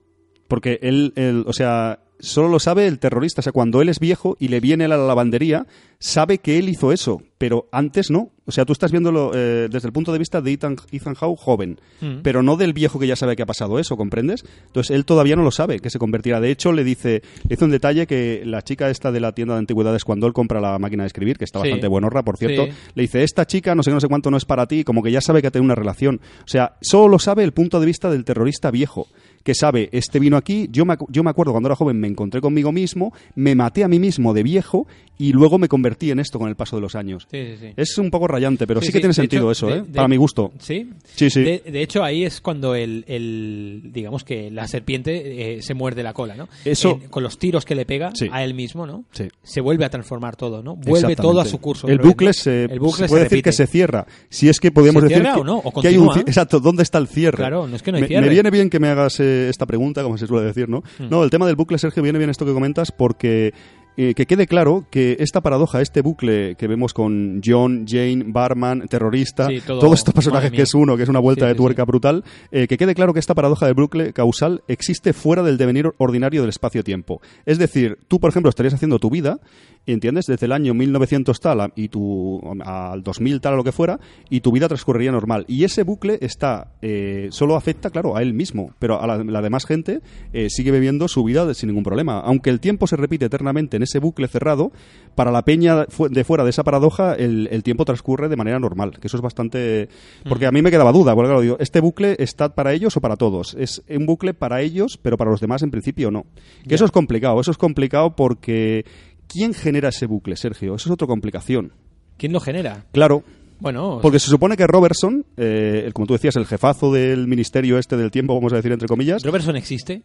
[0.47, 3.41] Porque él, él, o sea, solo lo sabe el terrorista.
[3.41, 5.67] O sea, cuando él es viejo y le viene a la lavandería,
[5.99, 8.31] sabe que él hizo eso, pero antes no.
[8.45, 11.39] O sea, tú estás viéndolo eh, desde el punto de vista de Ethan, Ethan Hawke
[11.41, 12.23] joven, Mm.
[12.25, 14.45] pero no del viejo que ya sabe que ha pasado eso, ¿comprendes?
[14.67, 16.41] Entonces él todavía no lo sabe, que se convertirá.
[16.41, 19.55] De hecho, le dice, le hizo un detalle que la chica esta de la tienda
[19.55, 21.69] de antigüedades, cuando él compra la máquina de escribir, que está Sí.
[21.69, 22.73] bastante buenorra, por cierto, Sí.
[22.95, 25.13] le dice, esta chica, no sé no sé cuánto, no es para ti, como que
[25.13, 26.21] ya sabe que ha tenido una relación.
[26.45, 29.07] O sea, solo lo sabe el punto de vista del terrorista viejo,
[29.45, 32.41] que sabe, este vino aquí, yo me, yo me acuerdo cuando era joven, me encontré
[32.41, 34.87] conmigo mismo, me maté a mí mismo de viejo
[35.19, 37.29] y luego me convertí en esto con el paso de los años.
[37.31, 37.67] Sí, sí, sí.
[37.77, 39.83] Es un poco rayante, pero sí, que tiene sentido hecho, eso, de- ¿eh?
[39.83, 40.53] de- Para mi gusto.
[40.59, 40.91] ¿Sí?
[41.05, 41.43] Sí, sí.
[41.43, 46.03] De, de hecho, ahí es cuando el, el- digamos que la serpiente eh, se muerde
[46.03, 46.49] la cola, ¿no?
[46.65, 49.05] Eso- con los tiros que le pega a él mismo, ¿no?
[49.13, 49.29] Sí.
[49.43, 50.77] Se vuelve a transformar todo, ¿no?
[50.77, 51.89] Vuelve todo a su curso.
[51.89, 54.07] El bucle, se, El bucle se puede decir que se cierra.
[54.29, 55.59] Si es que podríamos ¿Se decir que, o no?
[55.59, 57.37] ¿O que hay un exacto, ¿dónde está el cierre?
[57.37, 58.27] Claro, no es que no hay me, cierre.
[58.27, 60.83] me viene bien que me hagas eh, esta pregunta, como se suele decir, ¿no?
[60.99, 61.09] Hmm.
[61.11, 63.53] No, el tema del bucle, Sergio, viene bien esto que comentas porque
[63.99, 68.89] eh, que quede claro que esta paradoja, este bucle que vemos con John, Jane, Barman,
[68.89, 71.53] terrorista, Sí, todo- todos estos personajes que es uno, que es una vuelta Sí, de
[71.53, 75.43] sí, tuerca brutal, eh, que quede claro que esta paradoja del bucle causal existe fuera
[75.43, 77.21] del devenir ordinario del espacio-tiempo.
[77.45, 79.41] Es decir, tú, por ejemplo, estarías haciendo tu vida
[79.87, 80.27] ¿entiendes?
[80.27, 83.99] Desde el año 1900 tal y tu, al 2000 tal o lo que fuera,
[84.31, 85.45] y tu vida transcurriría normal.
[85.49, 89.43] Y ese bucle está, eh, solo afecta, claro, a él mismo, pero a la, la
[89.43, 90.01] demás gente
[90.33, 92.21] eh, sigue viviendo su vida de- sin ningún problema.
[92.21, 94.73] Aunque el tiempo se repite eternamente en ese bucle cerrado,
[95.15, 98.59] para la peña fu- de fuera de esa paradoja, el, el tiempo transcurre de manera
[98.59, 99.89] normal, que eso es bastante...
[100.29, 103.01] Porque a mí me quedaba duda, porque claro, digo, ¿este bucle está para ellos o
[103.01, 103.55] para todos?
[103.59, 106.25] Es un bucle para ellos, pero para los demás en principio no.
[106.69, 108.85] Que eso es complicado, eso es complicado porque...
[109.33, 110.75] ¿Quién genera ese bucle, Sergio?
[110.75, 111.73] Eso es otra complicación.
[112.19, 112.85] ¿Quién lo genera?
[112.93, 113.25] Claro,
[113.59, 117.79] Bueno, porque se supone que Robertson, eh, el- como tú decías, el jefazo del ministerio
[117.79, 120.03] este del tiempo, vamos a decir entre comillas, Robertson existe,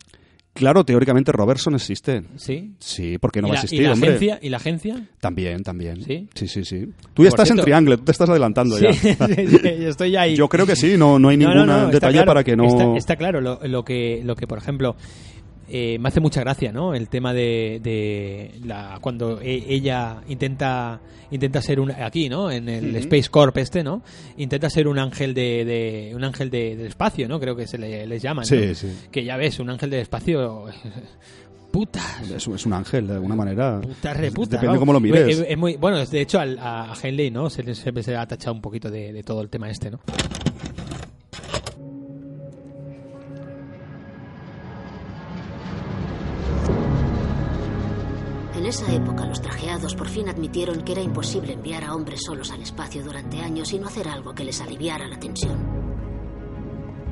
[0.53, 2.23] claro, teóricamente Robertson existe.
[2.37, 2.73] ¿sí?
[2.79, 4.09] Sí, porque no ¿Y va a existir, y la hombre.
[4.09, 4.39] agencia?
[4.41, 5.07] ¿Y la agencia?
[5.19, 6.03] También, también.
[6.03, 6.27] ¿Sí?
[6.35, 6.85] Sí, sí, sí.
[7.13, 8.93] Tú ya Por estás en Triangle, tú te estás adelantando Sí, ya.
[9.27, 10.35] sí, sí, estoy ahí.
[10.35, 12.43] Yo creo que sí, no, no hay No, ningún no, no, está detalle claro, para
[12.43, 12.65] que no...
[12.67, 14.95] Está, está claro lo, lo que, lo que, por ejemplo,
[15.69, 16.93] eh, me hace mucha gracia, ¿no?
[16.93, 20.99] El tema de, de la, cuando e- ella intenta
[21.29, 22.49] intenta ser un aquí, ¿no?
[22.49, 24.01] En el Space Corp este, ¿no?
[24.37, 27.39] Intenta ser un ángel de, de- un ángel de- del espacio, ¿no?
[27.39, 28.57] Creo que se le, les llaman, ¿no?
[28.57, 28.87] Sí, sí.
[29.11, 30.65] Que ya ves, un ángel del espacio
[31.71, 32.21] putas.
[32.31, 33.81] Es, es un ángel, de alguna manera.
[33.81, 34.55] Puta reputa.
[34.55, 35.27] Depende cómo lo mires.
[35.39, 37.49] Es, es muy, bueno, de hecho al- a, Henley, ¿no?
[37.49, 39.91] Se le, siempre se le ha tachado un poquito de, de todo el tema este,
[39.91, 39.99] ¿no?
[48.67, 52.61] Esa época los trajeados por fin admitieron que era imposible enviar a hombres solos al
[52.61, 55.57] espacio durante años y no hacer algo que les aliviara la tensión.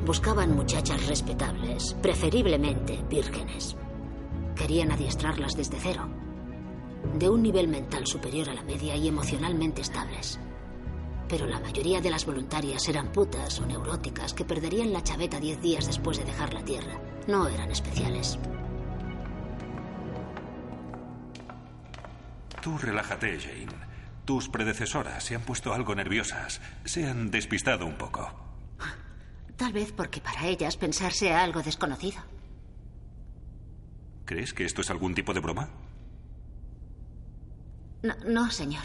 [0.06, 3.76] Buscaban muchachas respetables, preferiblemente vírgenes.
[4.56, 6.10] Querían adiestrarlas desde cero,
[7.18, 10.40] de un nivel mental superior a la media y emocionalmente estables.
[11.28, 15.62] Pero la mayoría de las voluntarias eran putas o neuróticas que perderían la chaveta diez
[15.62, 17.00] días después de dejar la Tierra.
[17.28, 18.38] No eran especiales.
[22.66, 23.68] Tú relájate, Jane.
[24.26, 26.60] Tus predecesoras se han puesto algo nerviosas.
[26.84, 28.28] Se han despistado un poco.
[29.56, 32.24] Tal vez porque para ellas pensar sea algo desconocido.
[34.26, 35.70] ¿Crees que esto es algún tipo de broma?
[38.02, 38.82] No, no, señor.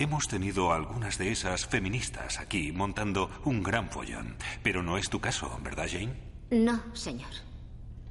[0.00, 4.34] Hemos tenido algunas de esas feministas aquí montando un gran follón.
[4.64, 6.16] Pero no es tu caso, ¿verdad, Jane?
[6.50, 7.30] No, señor.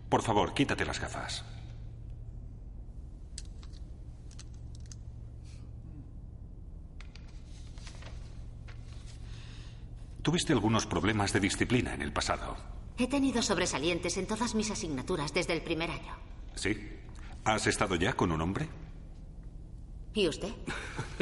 [0.08, 1.44] Por favor, quítate las gafas.
[10.22, 12.56] Tuviste algunos problemas de disciplina en el pasado.
[12.98, 16.16] He tenido sobresalientes en todas mis asignaturas desde el primer año.
[16.56, 16.78] ¿Sí?
[17.44, 18.70] ¿Has estado ya con un hombre?
[20.14, 20.54] ¿Y usted?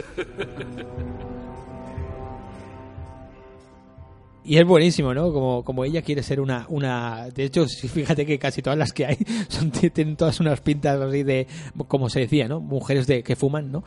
[4.49, 5.31] Y es buenísimo, ¿no?
[5.31, 7.27] Como, como ella quiere ser una, una...
[7.29, 11.21] De hecho, fíjate que casi todas las que hay son, tienen todas unas pintas así
[11.21, 11.45] de,
[11.87, 12.59] como se decía, ¿no?
[12.59, 13.83] Mujeres de que fuman, ¿no?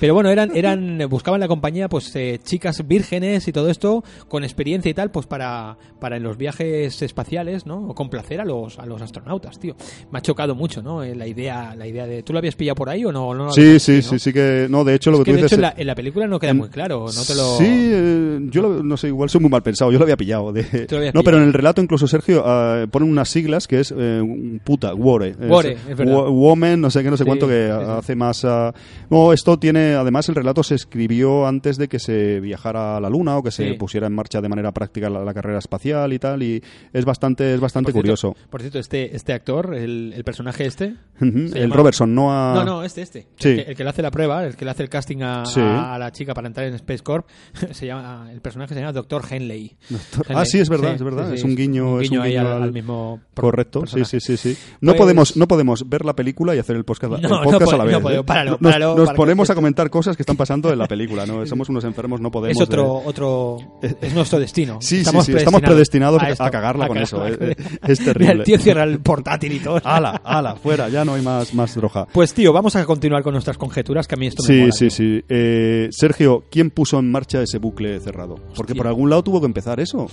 [0.00, 4.42] Pero bueno, eran, eran buscaban la compañía, pues, eh, chicas vírgenes y todo esto, con
[4.42, 7.88] experiencia y tal, pues para, para en los viajes espaciales, ¿no?
[7.90, 9.76] O complacer a los, a los astronautas, tío.
[10.10, 11.02] Me ha chocado mucho, ¿no?
[11.02, 12.22] Eh, La idea, la idea de...
[12.22, 13.34] ¿Tú lo habías pillado por ahí o no?
[13.34, 14.18] no Sí, sí, visto, sí, no?
[14.18, 14.66] sí que...
[14.70, 15.52] No, de hecho, lo Es que, que tú de dices...
[15.58, 17.58] hecho en la, en la película no queda muy claro, no te lo...
[17.58, 20.52] Sí, eh, yo lo- no sé, igual soy muy mal pensado, yo lo había pillado.
[20.52, 24.60] de- no, pero en el relato incluso Sergio eh, ponen unas siglas que es un
[24.64, 25.34] puta, WORE.
[25.48, 26.14] Wore, es- es verdad.
[26.14, 28.44] wo- Woman, no sé qué, no sé Sí, cuánto, que hace más...
[28.44, 28.72] ah,
[29.10, 33.10] no, esto tiene, además el relato se escribió antes de que se viajara a la
[33.10, 33.74] Luna o que se Sí.
[33.74, 37.54] pusiera en marcha de manera práctica la, la carrera espacial y tal, y es bastante,
[37.54, 38.02] es bastante Por cierto-
[38.32, 38.36] curioso.
[38.50, 40.94] por cierto, este, este actor, el, el personaje este...
[41.20, 42.54] El llama- Robertson, no a...
[42.54, 43.26] No, no, este, este.
[43.38, 43.48] Sí.
[43.50, 45.44] El, que, el que le hace la prueba, el que le hace el casting a,
[45.46, 45.60] Sí.
[45.60, 47.26] a- a la chica para entrar en Space Corp,
[47.72, 49.22] se llama, el personaje se llama Dr.
[49.30, 49.76] Henley.
[49.88, 50.42] Doctor- Henley.
[50.42, 51.32] Ah, sí, es verdad, es verdad.
[51.32, 54.20] Es un guiño- es un ahí guiño al, mismo Correcto, sí, personaje.
[54.20, 54.58] sí, sí, sí.
[54.80, 57.42] No Pues- podemos, no podemos ver la película y hacer el podcast, el No, no
[57.42, 57.92] podcast a la vez.
[57.94, 58.26] no podemos, ¿eh?
[58.26, 60.86] páralo, nos páralo, nos para que- ponemos a comentar cosas que están pasando en la
[60.86, 61.44] película, ¿no?
[61.46, 62.56] Somos unos enfermos, no podemos.
[62.56, 63.58] Es otro, eh, otro,
[64.00, 64.78] es nuestro destino.
[64.80, 67.02] Sí, sí, sí, estamos predestinados a, cagarla con cagarla.
[67.02, 67.26] eso.
[67.26, 68.32] eh, eh, Es terrible.
[68.34, 69.80] el tío cierra el portátil y todo.
[69.84, 72.06] Ala, ala, fuera, ya no hay más, más droga.
[72.12, 74.72] Pues tío, vamos a continuar con nuestras conjeturas, que a mí esto me Sí, mola,
[74.72, 74.90] sí, tío.
[74.90, 75.24] sí.
[75.28, 78.34] Eh, Sergio, ¿quién puso en marcha ese bucle cerrado?
[78.34, 78.74] Porque Hostia.
[78.76, 80.08] por algún lado tuvo que empezar eso.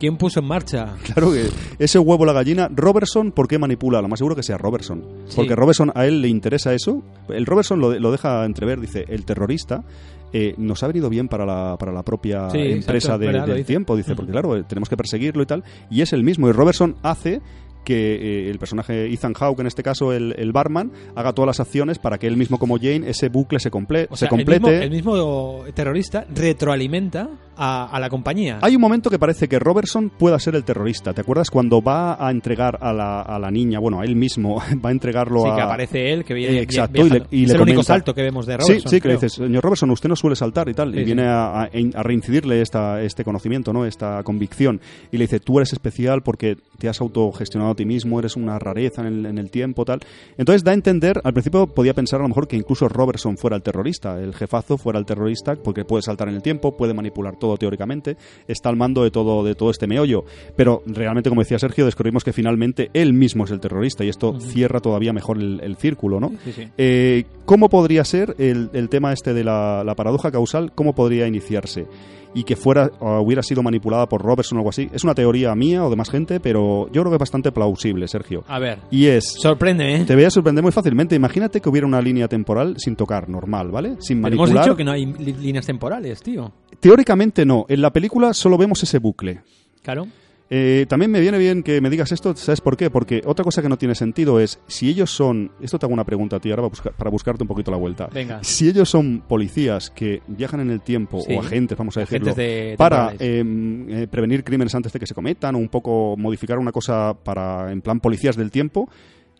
[0.00, 0.94] ¿Quién puso en marcha?
[1.14, 1.46] Claro que
[1.78, 4.02] ese huevo la gallina, Robertson, ¿por qué manipula?
[4.02, 5.04] Lo más seguro que sea Robertson.
[5.26, 5.34] Sí.
[5.36, 7.02] Porque Robertson a él le interesa eso.
[7.28, 9.84] El Robertson lo, lo deja entrever, dice, el terrorista
[10.32, 13.46] eh, nos ha venido bien para la, para la propia Sí, empresa exacto, de- verdad,
[13.46, 13.66] del dice.
[13.68, 15.62] tiempo, dice, porque claro, tenemos que perseguirlo y tal.
[15.90, 16.48] Y es el mismo.
[16.48, 17.40] Y Robertson hace
[17.84, 18.14] que
[18.46, 21.98] eh, el personaje Ethan Hawke, en este caso el, el barman, haga todas las acciones
[21.98, 24.60] para que él mismo como Jane ese bucle se, comple O se el complete.
[24.60, 28.58] mismo, el mismo terrorista retroalimenta a, a la compañía.
[28.62, 31.12] Hay un momento que parece que Robertson pueda ser el terrorista.
[31.12, 34.56] ¿Te acuerdas cuando va a entregar a la, a la niña, bueno, a él mismo,
[34.84, 35.56] va a entregarlo Sí, a...
[35.56, 38.14] que aparece él, que viene Eh, exacto, y le- y es le el único salto
[38.14, 38.80] que vemos de Robertson.
[38.90, 40.90] sí, sí, que le dices, señor Robertson, usted no suele saltar y tal.
[40.92, 41.04] Sí, y sí.
[41.04, 43.84] viene a, a- a reincidirle esta, este conocimiento, ¿no?
[43.84, 44.80] Esta convicción.
[45.12, 48.58] Y le dice, tú eres especial porque te has autogestionado a ti mismo, eres una
[48.58, 50.00] rareza en el, en el tiempo, tal.
[50.38, 53.56] Entonces da a entender, al principio podía pensar a lo mejor que incluso Robertson fuera
[53.56, 57.36] el terrorista, el jefazo fuera el terrorista, porque puede saltar en el tiempo, puede manipular
[57.36, 58.16] todo teóricamente,
[58.48, 60.24] está al mando de todo, de todo este meollo.
[60.56, 64.40] Pero realmente, como decía Sergio, descubrimos que finalmente él mismo es el terrorista y esto
[64.40, 66.30] cierra todavía mejor el, el círculo, ¿no?
[66.44, 66.68] Sí, sí.
[66.78, 70.72] Eh, ¿Cómo podría ser el, el tema este de la, la paradoja causal?
[70.74, 71.86] ¿Cómo podría iniciarse?
[72.34, 74.90] Y que fuera hubiera sido manipulada por Robertson o algo así.
[74.92, 78.08] Es una teoría mía o de más gente, pero yo creo que es bastante plausible,
[78.08, 78.44] Sergio.
[78.48, 79.24] A ver, Y es...
[79.40, 80.04] sorprende, ¿eh?
[80.04, 81.14] Te voy a sorprender muy fácilmente.
[81.14, 83.96] Imagínate que hubiera una línea temporal sin tocar, normal, ¿vale?
[84.00, 84.64] Sin Pero hemos manipular.
[84.64, 86.52] dicho que no hay líneas temporales, tío.
[86.80, 87.66] Teóricamente no.
[87.68, 89.40] En la película solo vemos ese bucle.
[89.82, 90.06] Claro.
[90.50, 92.90] Eh, también me viene bien que me digas esto, ¿sabes por qué?
[92.90, 96.04] Porque otra cosa que no tiene sentido es, si ellos son, esto te hago una
[96.04, 98.08] pregunta a ti ahora para, buscar- para buscarte un poquito la vuelta.
[98.12, 98.44] Venga.
[98.44, 101.34] Si ellos son policías que viajan en el tiempo, Sí.
[101.34, 103.42] o agentes, vamos a decirlo, de- para eh,
[103.88, 107.72] eh, prevenir crímenes antes de que se cometan, o un poco modificar una cosa para,
[107.72, 108.88] en plan, policías del tiempo,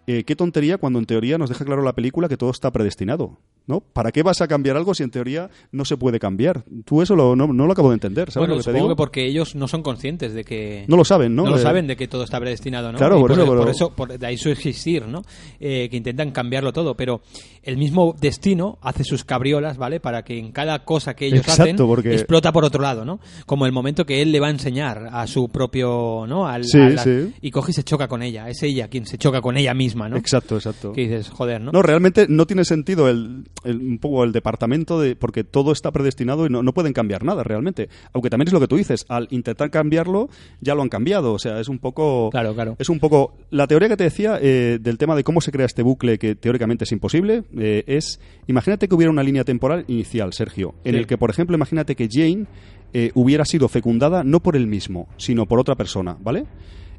[0.06, 3.38] eh, qué tontería cuando en teoría nos deja claro la película que todo está predestinado,
[3.66, 3.80] ¿no?
[3.80, 6.64] ¿Para qué vas a cambiar algo si en teoría no se puede cambiar?
[6.84, 8.84] Tú eso lo- no, no lo acabo de entender, ¿sabes Bueno, lo que te supongo
[8.86, 8.94] digo?
[8.94, 10.84] que porque ellos no son conscientes de que...
[10.88, 11.46] No lo saben, ¿no?
[11.46, 12.98] lo Eh, saben de que todo está predestinado, ¿no?
[12.98, 15.22] Claro, por eso, pero- por eso, por- de ahí su existir, ¿no?
[15.60, 17.22] Eh, que intentan cambiarlo todo, pero
[17.62, 20.00] el mismo destino hace sus cabriolas, ¿vale?
[20.00, 23.20] Para que en cada cosa que ellos Exacto, hacen porque- explota por otro lado, ¿no?
[23.46, 26.46] Como el momento que él le va a enseñar a su propio, ¿no?
[26.46, 27.32] Al- Sí, sí.
[27.40, 30.08] Y coge y se choca con ella, es ella quien se choca con ella misma,
[30.08, 30.16] ¿no?
[30.16, 30.92] Exacto, exacto.
[30.92, 31.70] Que dices, joder, ¿no?
[31.72, 35.90] No, realmente no tiene sentido el, el- un poco el departamento de porque todo está
[35.92, 37.88] predestinado y no, no pueden cambiar nada realmente.
[38.12, 40.28] Aunque también es lo que tú dices, al intentar cambiarlo
[40.60, 42.76] ya lo han cambiado, o sea, es un poco Claro, claro.
[42.78, 45.66] es un poco la teoría que te decía eh, del tema de cómo se crea
[45.66, 50.32] este bucle que teóricamente es imposible eh, es imagínate que hubiera una línea temporal inicial,
[50.32, 50.98] Sergio, en Sí.
[50.98, 52.46] el que por ejemplo imagínate que Jane
[52.92, 56.44] eh, hubiera sido fecundada no por él mismo, sino por otra persona, ¿vale?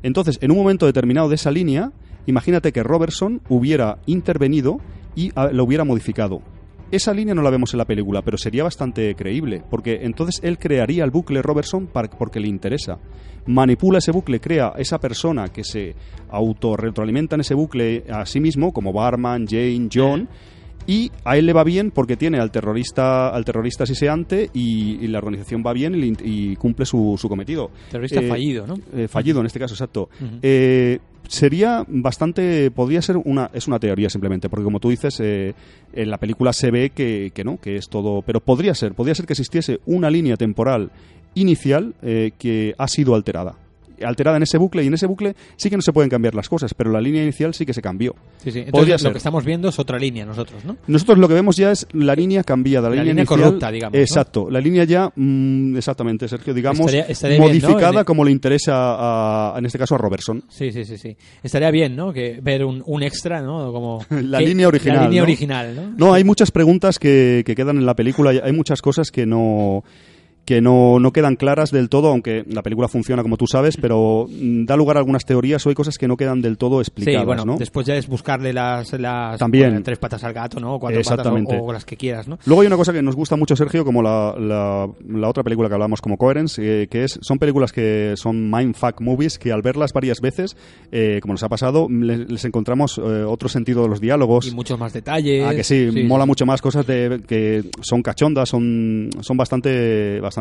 [0.04, 1.92] Entonces, en un momento determinado de esa línea,
[2.26, 4.78] imagínate que Robertson hubiera intervenido
[5.16, 6.42] y ah, lo hubiera modificado.
[6.92, 10.60] Esa línea no la vemos en la película, pero sería bastante creíble, porque entonces él
[10.60, 13.00] crearía el bucle Robertson porque le interesa.
[13.48, 15.96] Manipula ese bucle, crea esa persona que se
[16.30, 20.30] autorretroalimenta en ese bucle a sí mismo, como Barman, Jane, John,
[20.88, 25.08] y a él le va bien porque tiene al terrorista al terrorista siseante y, y
[25.08, 27.72] la organización va bien y, cumple su, su cometido.
[27.90, 28.76] Terrorista Eh, fallido, ¿no?
[28.94, 30.10] eh, fallido en este caso, exacto.
[30.42, 35.54] Eh, sería bastante, podría ser una, es una teoría simplemente, porque como tú dices, eh,
[35.94, 39.16] en la película se ve que, que no, que es todo, pero podría ser, podría
[39.16, 40.92] ser que existiese una línea temporal
[41.34, 43.56] inicial eh, que ha sido alterada.
[44.04, 46.50] Alterada en ese bucle y en ese bucle sí que no se pueden cambiar las
[46.50, 48.16] cosas, pero la línea inicial sí que se cambió.
[48.38, 48.60] Sí, sí.
[48.66, 50.78] Entonces, lo que estamos viendo es otra línea nosotros, ¿no?
[50.88, 53.72] Nosotros lo que vemos ya es la línea cambiada, la, La línea, línea inicial- corrupta,
[53.72, 54.00] digamos, ¿no?
[54.00, 57.70] Exacto, la línea ya, mm, exactamente, Sergio, digamos, Estaría- estaría bien, ¿no?
[57.70, 60.44] modificada como le interesa, a- en este caso, a Robertson.
[60.50, 61.16] Sí, sí, sí, sí.
[61.44, 62.12] Estaría bien, ¿no?
[62.14, 63.72] Que ver un, un extra, ¿no?
[63.72, 65.24] Como La que- línea original, La línea ¿no?
[65.26, 65.94] original, ¿no?
[66.08, 69.84] No, hay muchas preguntas que, que quedan en la película, hay muchas cosas que no
[70.46, 74.28] que no, no quedan claras del todo, aunque la película funciona como tú sabes, pero
[74.30, 77.22] mm, da lugar a algunas teorías o hay cosas que no quedan del todo explicadas,
[77.22, 77.58] Sí, bueno, ¿no?
[77.58, 79.70] después ya es buscarle las, las También.
[79.70, 80.76] bueno, tres patas al gato, ¿no?
[80.76, 81.50] O Cuatro Exactamente.
[81.54, 82.38] patas o, o las que quieras, ¿no?
[82.46, 85.68] Luego hay una cosa que nos gusta mucho, Sergio, como la, la, la otra película
[85.68, 89.64] que hablamos como Coherence, eh, que es son películas que son mindfuck movies, que al
[89.64, 90.56] verlas varias veces,
[90.92, 94.48] eh, como nos ha pasado, les, les encontramos eh, otro sentido de los diálogos.
[94.48, 95.44] Y muchos más detalles.
[95.48, 100.35] Ah, que sí, mola mucho más cosas de, que son cachondas, son, son bastante, bastante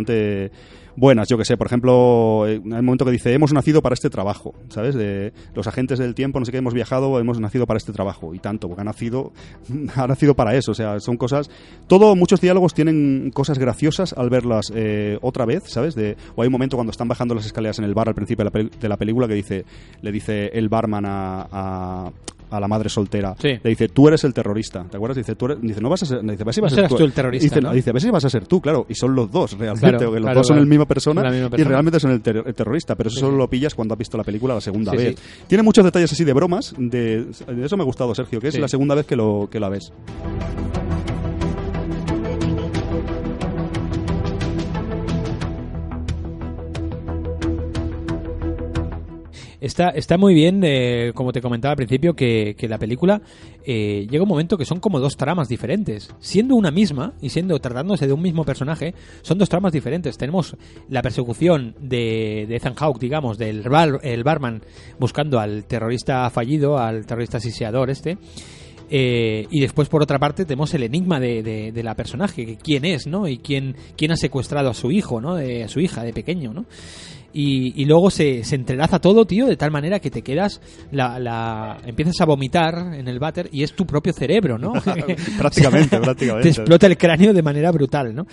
[0.97, 1.29] buenas.
[1.29, 4.11] Yo que sé, por ejemplo, eh, hay un momento que dice, hemos nacido para este
[4.11, 4.95] trabajo, ¿sabes?
[4.95, 8.35] De los agentes del tiempo, no sé qué, hemos viajado, hemos nacido para este trabajo.
[8.35, 9.33] Y tanto, porque ha nacido,
[9.97, 10.73] ha nacido para eso.
[10.73, 11.51] O sea, son cosas...
[11.87, 15.95] Todo, muchos diálogos tienen cosas graciosas al verlas eh, otra vez, ¿sabes?
[15.95, 18.45] De, o hay un momento cuando están bajando las escaleras en el bar al principio
[18.45, 19.65] de la, película que dice,
[20.03, 22.11] le dice el barman a
[22.55, 23.35] a la madre soltera.
[23.39, 23.49] Sí.
[23.63, 24.85] Le dice, tú eres el terrorista.
[24.91, 25.17] ¿Te acuerdas?
[25.17, 25.61] Dice, tú eres...
[25.61, 26.21] dice no vas a ser...
[26.23, 27.73] Dice, a No vas a ser tú el terrorista, Dice, ¿no?
[27.73, 28.87] dice, a ver si vas a ser tú, claro.
[28.89, 29.81] Y son los dos, realmente.
[29.99, 30.63] Claro, los claro, dos son claro.
[30.63, 31.69] el misma persona, La misma y persona.
[31.71, 32.95] realmente son el, ter- el terrorista.
[32.97, 33.39] Pero eso Sí, solo sí.
[33.39, 35.17] lo pillas cuando has visto la película la segunda vez.
[35.47, 36.75] Tiene muchos detalles así de bromas.
[36.79, 39.61] De, de eso me ha gustado, Sergio, que es la segunda vez que, lo, que
[39.61, 39.93] la ves.
[49.65, 53.23] Está, está muy bien, eh, como te comentaba al principio, que, que la película
[53.65, 56.15] eh, llega un momento que son como dos tramas diferentes.
[56.19, 60.19] Siendo una misma y siendo tratándose de un mismo personaje, son dos tramas diferentes.
[60.19, 60.55] Tenemos
[60.91, 64.61] la persecución de, de Ethan digamos, del bar- el barman
[64.99, 68.19] buscando al terrorista fallido, al terrorista siseador este.
[68.91, 72.57] Eh, y después, por otra parte, tenemos el enigma de, de- de la personaje, que
[72.57, 73.27] quién es, ¿no?
[73.27, 75.37] Y quién, quién ha secuestrado a su hijo, ¿no?
[75.37, 76.67] De, a su hija de pequeño, ¿no?
[77.37, 80.61] Y, y luego se, se entrelaza todo, tío, de tal manera que te quedas,
[80.93, 84.73] la, la, empiezas a vomitar en el váter y es tu propio cerebro, ¿no?
[84.73, 86.43] Prácticamente, O sea, prácticamente.
[86.43, 88.25] Te explota el cráneo de manera brutal, ¿no?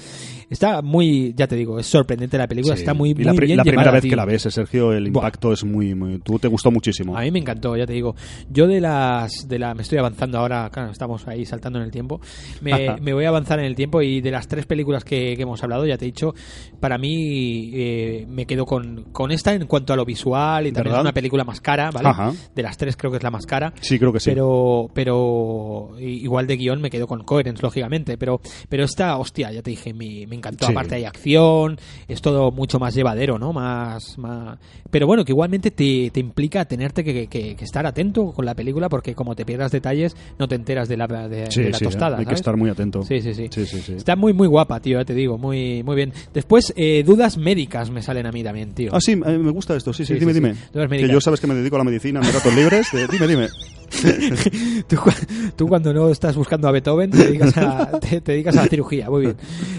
[0.49, 2.81] Está muy, ya te digo, es sorprendente la película, Sí.
[2.81, 4.09] está muy, y muy la, pri- bien la primera llevada, vez tío.
[4.11, 5.23] que la ves, eh, Sergio, el Buah.
[5.23, 6.19] impacto es muy, muy...
[6.19, 7.17] Tú te gustó muchísimo.
[7.17, 8.15] A mí me encantó, ya te digo.
[8.49, 11.91] Yo de las, de la, me estoy avanzando ahora, claro, estamos ahí saltando en el
[11.91, 12.19] tiempo.
[12.61, 15.41] Me, me voy a avanzar en el tiempo y de las tres películas que, que
[15.41, 16.35] hemos hablado, ya te he dicho,
[16.79, 20.91] para mí eh, me quedo con, con esta en cuanto a lo visual y también
[20.91, 20.99] ¿Verdad?
[20.99, 22.09] es una película más cara, ¿vale?
[22.09, 22.31] Ajá.
[22.55, 23.73] De las tres creo que es la más cara.
[23.81, 24.29] Sí, creo que sí.
[24.31, 28.17] Pero, pero igual de guion me quedo con Coherence, lógicamente.
[28.17, 30.65] Pero, pero esta, hostia, ya te dije, me, me encantó.
[30.65, 30.71] Sí.
[30.71, 31.77] Aparte hay acción,
[32.07, 33.53] es todo mucho más llevadero, ¿no?
[33.53, 34.57] Más, más...
[34.89, 38.55] Pero bueno, que igualmente te, te implica tenerte que, que- que estar atento con la
[38.55, 41.77] película porque como te pierdas detalles, no te enteras de la, de, Sí, de la
[41.77, 42.17] sí, tostada.
[42.17, 43.03] hay que estar muy atento.
[43.03, 43.47] Sí, sí, sí.
[43.51, 43.93] Sí, sí, sí.
[43.93, 46.13] Está muy, muy guapa, tío, ya te digo, muy, muy bien.
[46.33, 48.80] Después, eh, dudas médicas me salen a mí también, tío.
[48.91, 49.91] Ah, sí, eh, me gusta esto.
[49.93, 50.55] Sí, sí, Sí, dime, sí, dime.
[50.97, 52.87] Que yo sabes que me dedico a la medicina en mis ratos libres.
[52.93, 53.47] eh, dime, dime.
[54.87, 55.11] tú, cu-
[55.55, 58.67] tú cuando no estás buscando a Beethoven te dedicas a, te, te dedicas a la
[58.67, 59.35] cirugía, muy bien.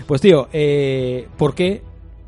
[0.06, 1.82] Pues tío, eh, ¿por qué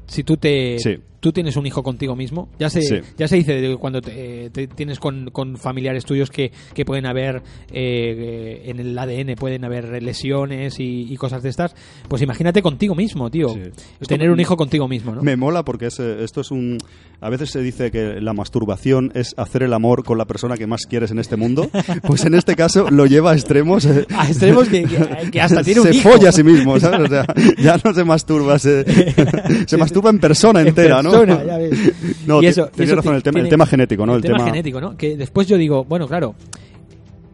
[0.06, 0.98] si tú te Sí.
[1.24, 2.50] Tú tienes un hijo contigo mismo?
[2.58, 2.96] Ya se Sí.
[3.16, 7.42] ya se dice cuando te, te tienes con, con familiares tuyos que, que pueden haber
[7.72, 11.74] eh, en el ADN pueden haber lesiones y, y cosas de estas.
[12.08, 13.48] Pues imagínate contigo mismo, tío.
[13.48, 13.60] Sí.
[14.06, 15.22] Tener un hijo contigo mismo, ¿no?
[15.22, 16.76] Me mola porque es, eh, esto es un...
[17.22, 20.66] A veces se dice que la masturbación es hacer el amor con la persona que
[20.66, 21.70] más quieres en este mundo.
[22.06, 23.86] Pues en este caso lo lleva a extremos...
[23.86, 26.10] eh, A extremos que, que- que hasta tiene un se hijo.
[26.10, 27.00] folla a sí mismo, ¿sabes?
[27.00, 27.24] O sea,
[27.58, 28.84] ya no se masturba, se,
[29.66, 31.10] se masturba en persona En entera, ¿no?
[31.20, 31.92] Persona, ya ves.
[32.26, 34.12] No, Y eso- y eso razón, el tema, tiene- el tema genético, ¿no?
[34.14, 34.96] el, El, tema, genético, ¿no?
[34.96, 36.34] Que después yo digo, bueno, claro,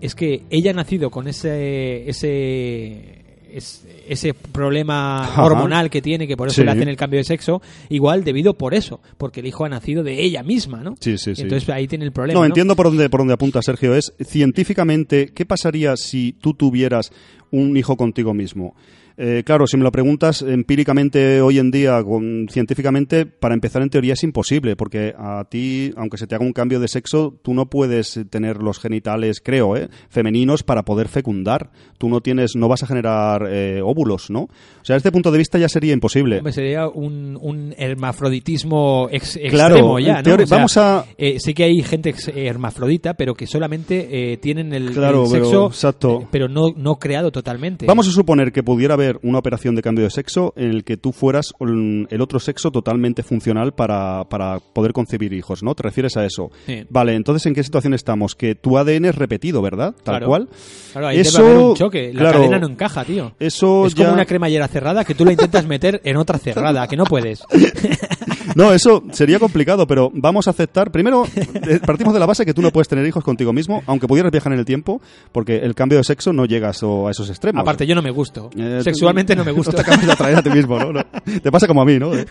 [0.00, 3.16] es que ella ha nacido con ese ese
[3.52, 5.44] es- ese problema Ajá.
[5.44, 6.64] hormonal que tiene, que por eso Sí.
[6.64, 10.02] le hacen el cambio de sexo, igual debido por eso, porque el hijo ha nacido
[10.04, 10.94] de ella misma, ¿no?
[11.00, 11.42] Sí, sí, sí.
[11.42, 12.34] Entonces ahí tiene el problema.
[12.38, 12.46] No, ¿no?
[12.46, 13.94] entiendo por dónde, por dónde apunta Sergio.
[13.94, 17.10] Es científicamente, ¿qué pasaría si tú tuvieras
[17.50, 18.74] un hijo contigo mismo?
[19.22, 23.90] Eh, claro, si me lo preguntas empíricamente hoy en día, con, científicamente, para empezar en
[23.90, 27.52] teoría es imposible, porque a ti, aunque se te haga un cambio de sexo, tú
[27.52, 29.88] no puedes tener los genitales, creo, ¿eh?
[30.08, 31.70] femeninos para poder fecundar.
[31.98, 34.44] Tú no tienes, no vas a generar eh, óvulos, ¿no?
[34.44, 34.48] O
[34.84, 36.38] sea, desde este punto de vista ya sería imposible.
[36.38, 40.34] Hombre, sería un, un hermafroditismo ex- Claro, extremo ya, ¿no?
[40.34, 44.72] O sea, vamos a- eh, sí que hay gente hermafrodita, pero que solamente eh, tienen
[44.72, 46.28] el, Claro, el pero- sexo, exacto.
[46.30, 47.84] pero no, no creado totalmente.
[47.86, 50.96] Vamos a suponer que pudiera haber una operación de cambio de sexo en el que
[50.96, 55.74] tú fueras el otro sexo totalmente funcional para, para poder concebir hijos, ¿no?
[55.74, 56.50] ¿Te refieres a eso?
[56.66, 56.84] Sí.
[56.88, 58.34] Vale, entonces ¿en qué situación estamos?
[58.36, 59.94] Que tu ADN es repetido, ¿verdad?
[60.02, 60.26] Tal Claro.
[60.26, 60.48] cual.
[60.92, 62.12] Claro, ahí Eso, debe haber un choque.
[62.12, 63.32] La claro, cadena no encaja, tío.
[63.38, 64.04] Eso es ya...
[64.04, 67.42] como una cremallera cerrada que tú la intentas meter en otra cerrada, que no puedes.
[68.55, 70.90] No, eso sería complicado, pero vamos a aceptar.
[70.90, 74.07] Primero, eh, partimos de la base que tú no puedes tener hijos contigo mismo, aunque
[74.09, 75.01] pudieras viajar en el tiempo,
[75.32, 77.61] porque el cambio de sexo no llega a eso- a esos extremos.
[77.62, 78.51] Aparte, yo no me gusto.
[78.57, 79.72] Eh, Sexualmente no me gusto.
[79.72, 80.92] No te acabas de atraer a ti mismo, ¿no?
[80.92, 81.03] No.
[81.42, 82.14] Te pasa como a mí, ¿no?
[82.14, 82.26] Eh.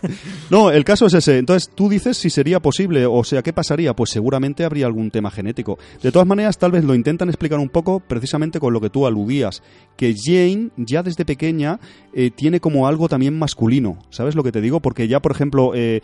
[0.50, 1.38] No, el caso es ese.
[1.38, 3.94] Entonces, tú dices si sería posible, o sea, ¿qué pasaría?
[3.96, 5.78] Pues seguramente habría algún tema genético.
[6.02, 9.06] De todas maneras, tal vez lo intentan explicar un poco precisamente con lo que tú
[9.08, 9.62] aludías,
[9.96, 11.80] que Jane ya desde pequeña
[12.14, 14.00] eh, tiene como algo también masculino.
[14.10, 14.80] ¿Sabes lo que te digo?
[14.80, 16.02] Porque ya, por ejemplo, eh,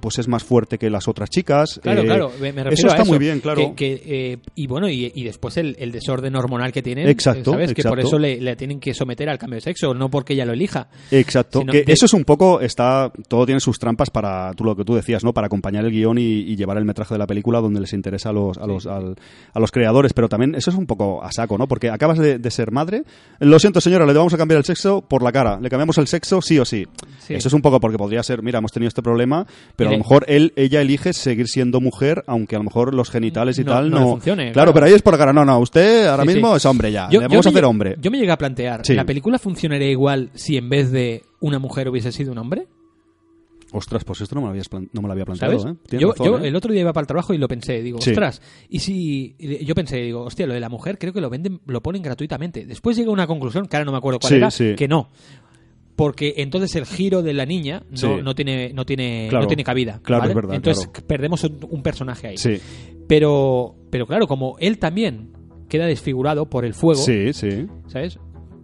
[0.00, 1.80] pues es más fuerte que las otras chicas.
[1.82, 3.74] Claro, eh, claro, me, refiero Eso a está eso, muy bien, claro.
[3.74, 7.52] Que, que, eh, y bueno, y, y después el, el desorden hormonal que tienen, Exacto,
[7.52, 7.72] ¿sabes?
[7.74, 10.44] Que por eso le, le tienen que someter al cambio de sexo, no porque ella
[10.44, 10.88] lo elija.
[11.10, 14.74] Exacto, que de- eso es un poco, está, todo tiene sus trampas para tú, lo
[14.76, 15.32] que tú decías, ¿no?
[15.32, 18.30] Para acompañar el guion y, y llevar el metraje de la película donde les interesa
[18.30, 19.16] a los, a los, al-
[19.52, 21.66] a los creadores, pero también eso es un poco a saco, ¿no?
[21.68, 23.04] Porque acabas de, de ser madre,
[23.40, 26.06] lo siento señora, le vamos a cambiar el sexo por la cara, le cambiamos el
[26.06, 26.86] sexo sí o sí.
[27.18, 27.34] Sí.
[27.34, 29.33] Eso es un poco porque podría ser, mira, hemos tenido este problema,
[29.76, 33.10] pero a lo mejor él, ella elige seguir siendo mujer, aunque a lo mejor los
[33.10, 34.08] genitales y No- tal no no...
[34.12, 36.56] funcione, claro, pero ahí es por cara, no, no, usted ahora Sí, mismo sí.
[36.58, 37.96] es hombre ya, Yo- le vamos a hacer hombre.
[38.00, 38.94] Yo me llegué a plantear, Sí.
[38.94, 42.66] ¿la película funcionaría igual si en vez de una mujer hubiese sido un hombre?
[43.76, 45.54] Ostras, pues esto no me lo, habías no me lo había planteado.
[45.68, 45.74] ¿eh?
[45.98, 46.46] Yo, razón, yo ¿eh?
[46.48, 48.10] el otro día iba para el trabajo y lo pensé, digo, Sí.
[48.10, 51.60] ostras, y si yo pensé, digo, hostia, lo de la mujer creo que lo venden,
[51.66, 52.66] lo ponen gratuitamente.
[52.66, 54.74] Después llega una conclusión, que ahora no me acuerdo cuál Sí, era, sí.
[54.76, 55.08] que no.
[55.96, 58.08] Porque entonces el giro de la niña no, Sí.
[58.22, 59.44] no tiene no tiene Claro.
[59.44, 60.32] no tiene cabida Claro, ¿vale?
[60.32, 61.06] es verdad, entonces claro.
[61.06, 62.58] perdemos un, un personaje ahí Sí,
[63.08, 65.30] pero pero claro como él también
[65.68, 67.66] queda desfigurado por el fuego sí, sí.
[67.86, 68.18] sabes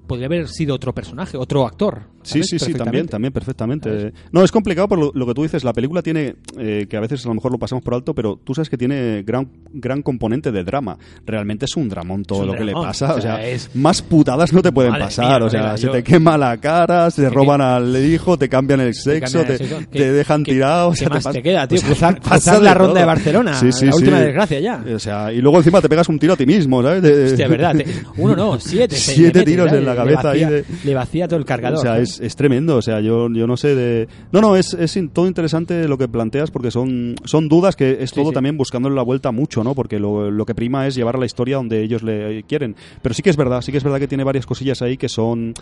[0.07, 4.13] podría haber sido otro personaje otro actor Sí, sí, sí, también, también, perfectamente.
[4.33, 5.65] No, es complicado por lo, lo que tú dices.
[5.65, 8.39] La película tiene, eh, que a veces a lo mejor lo pasamos por alto, pero
[8.43, 10.99] tú sabes que tiene gran, gran componente de drama.
[11.27, 13.15] Realmente es un dramón todo lo que le pasa.
[13.15, 15.27] o O sea, sea, es- más putadas no te pueden Madre pasar.
[15.39, 18.81] mía, o sea, se yo- te quema la cara, se roban al hijo, te cambian
[18.81, 19.89] el sexo, cambian te, el sexo.
[19.91, 20.89] te ¿Qué- dejan qué- tirado.
[20.89, 21.79] o qué sea, más pas- te queda, tío?
[21.95, 24.25] sea, Cruzar- la ronda de Barcelona, Sí, sí, la última sí.
[24.25, 24.85] desgracia ya.
[24.95, 27.03] O sea, y luego encima te pegas un tiro a ti mismo, ¿sabes?
[27.03, 27.75] De- Hostia, verdad.
[27.77, 27.87] te-
[28.19, 28.95] uno no, siete.
[28.97, 29.81] Siete tiros ¿sabes?
[29.81, 31.81] en la cabeza ahí Le vacía todo el cargador.
[32.15, 32.77] Es, es tremendo.
[32.77, 34.09] O sea, yo, yo no sé de.
[34.33, 37.99] No, no, es, es in- todo interesante lo que planteas porque son, son dudas que
[38.01, 38.35] es todo sí.
[38.35, 39.75] también buscándole la vuelta mucho, ¿no?
[39.75, 42.75] Porque lo, lo que prima es llevar a la historia donde ellos le quieren.
[43.03, 45.09] Pero sí que es verdad, sí que es verdad que tiene varias cosillas ahí que
[45.09, 45.55] son.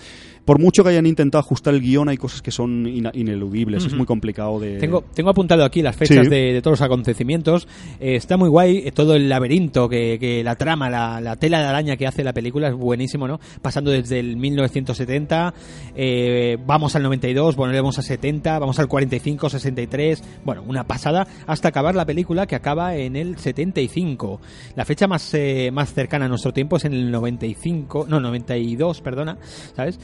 [0.44, 3.84] Por mucho que hayan intentado ajustar el guion, hay cosas que son ina- ineludibles.
[3.84, 4.78] Es muy complicado de.
[4.78, 6.30] Tengo, tengo apuntado aquí las fechas Sí.
[6.30, 7.68] de, de todos los acontecimientos.
[8.00, 11.60] Eh, está muy guay eh, todo el laberinto, que, que la trama, la, la tela
[11.60, 13.38] de araña que hace la película es buenísimo, ¿no?
[13.62, 15.54] Pasando desde el 1970,
[15.94, 21.68] eh, vamos al 92, volvemos a 70, vamos al 45, 63, bueno, una pasada, hasta
[21.68, 24.40] acabar la película que acaba en el 75.
[24.74, 29.00] La fecha más, eh, más cercana a nuestro tiempo es en el 95, no, 92,
[29.00, 29.38] perdona,
[29.74, 29.98] ¿sabes?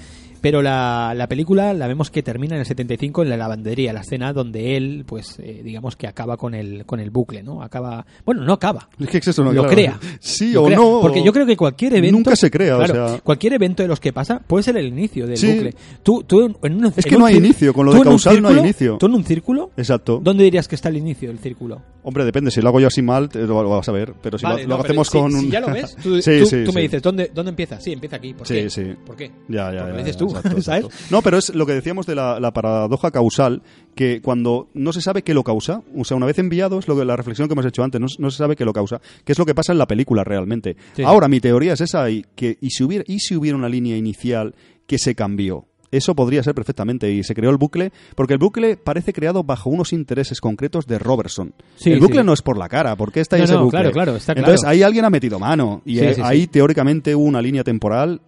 [0.45, 4.01] Pero la, la película la vemos que termina en el 75 en la lavandería, la
[4.03, 7.63] escena donde él, pues, eh, digamos que acaba con el, con el bucle, ¿no?
[7.63, 8.91] Acaba, bueno, no acaba.
[9.01, 9.53] Es que eso, ¿no?
[9.55, 9.75] lo Claro.
[9.75, 9.99] crea.
[10.21, 10.77] Sí Lo o crea.
[10.77, 10.99] no.
[11.01, 12.19] Porque yo creo que cualquier evento.
[12.19, 13.19] Nunca se crea, Claro, o sea.
[13.21, 15.51] Cualquier evento de los que pasa puede ser el inicio del Sí.
[15.51, 15.75] bucle.
[16.03, 18.59] Tú, tú en, un, Es que no hay inicio, con lo de causal no hay
[18.59, 18.99] inicio.
[18.99, 20.21] Tú en un círculo, Exacto.
[20.23, 21.81] ¿dónde dirías que está el inicio del círculo?
[22.03, 22.51] Hombre, depende.
[22.51, 24.13] Si lo hago yo así mal, te lo, vas a ver.
[24.21, 25.51] Pero si Vale, lo, no, lo pero hacemos si- con si un.
[25.51, 27.81] ya lo ves, tú, Sí, tú- sí, tú me dices, ¿dónde, ¿dónde empieza?
[27.81, 28.35] Sí, empieza aquí.
[28.35, 28.69] ¿Por Sí, qué?
[28.71, 28.83] sí.
[29.07, 29.31] ¿Por qué?
[29.49, 30.85] Ya, ya, ya, dices tú, exacto, ¿sabes?
[30.85, 31.09] exacto.
[31.11, 33.63] No, pero es lo que decíamos de la, la paradoja causal,
[33.95, 36.97] que cuando no se sabe qué lo causa, o sea, una vez enviado, es lo
[36.97, 39.33] que, la reflexión que hemos hecho antes, no, no se sabe qué lo causa, qué
[39.33, 40.77] es lo que pasa en la película realmente.
[40.95, 41.03] Sí.
[41.03, 43.97] Ahora, mi teoría es esa, y, que, y, si hubiera, y si hubiera una línea
[43.97, 44.55] inicial
[44.87, 45.67] que se cambió.
[45.91, 49.71] Eso podría ser perfectamente y se creó el bucle, porque el bucle parece creado bajo
[49.71, 51.55] unos intereses concretos de Robertson.
[51.77, 52.27] Sí, el bucle sí.
[52.27, 53.79] no es por la cara, ¿por qué está ahí No, ese no, bucle?
[53.79, 54.73] claro, claro, está Entonces claro.
[54.73, 56.21] ahí alguien ha metido mano y sí.
[56.21, 58.21] ahí teóricamente hubo una línea temporal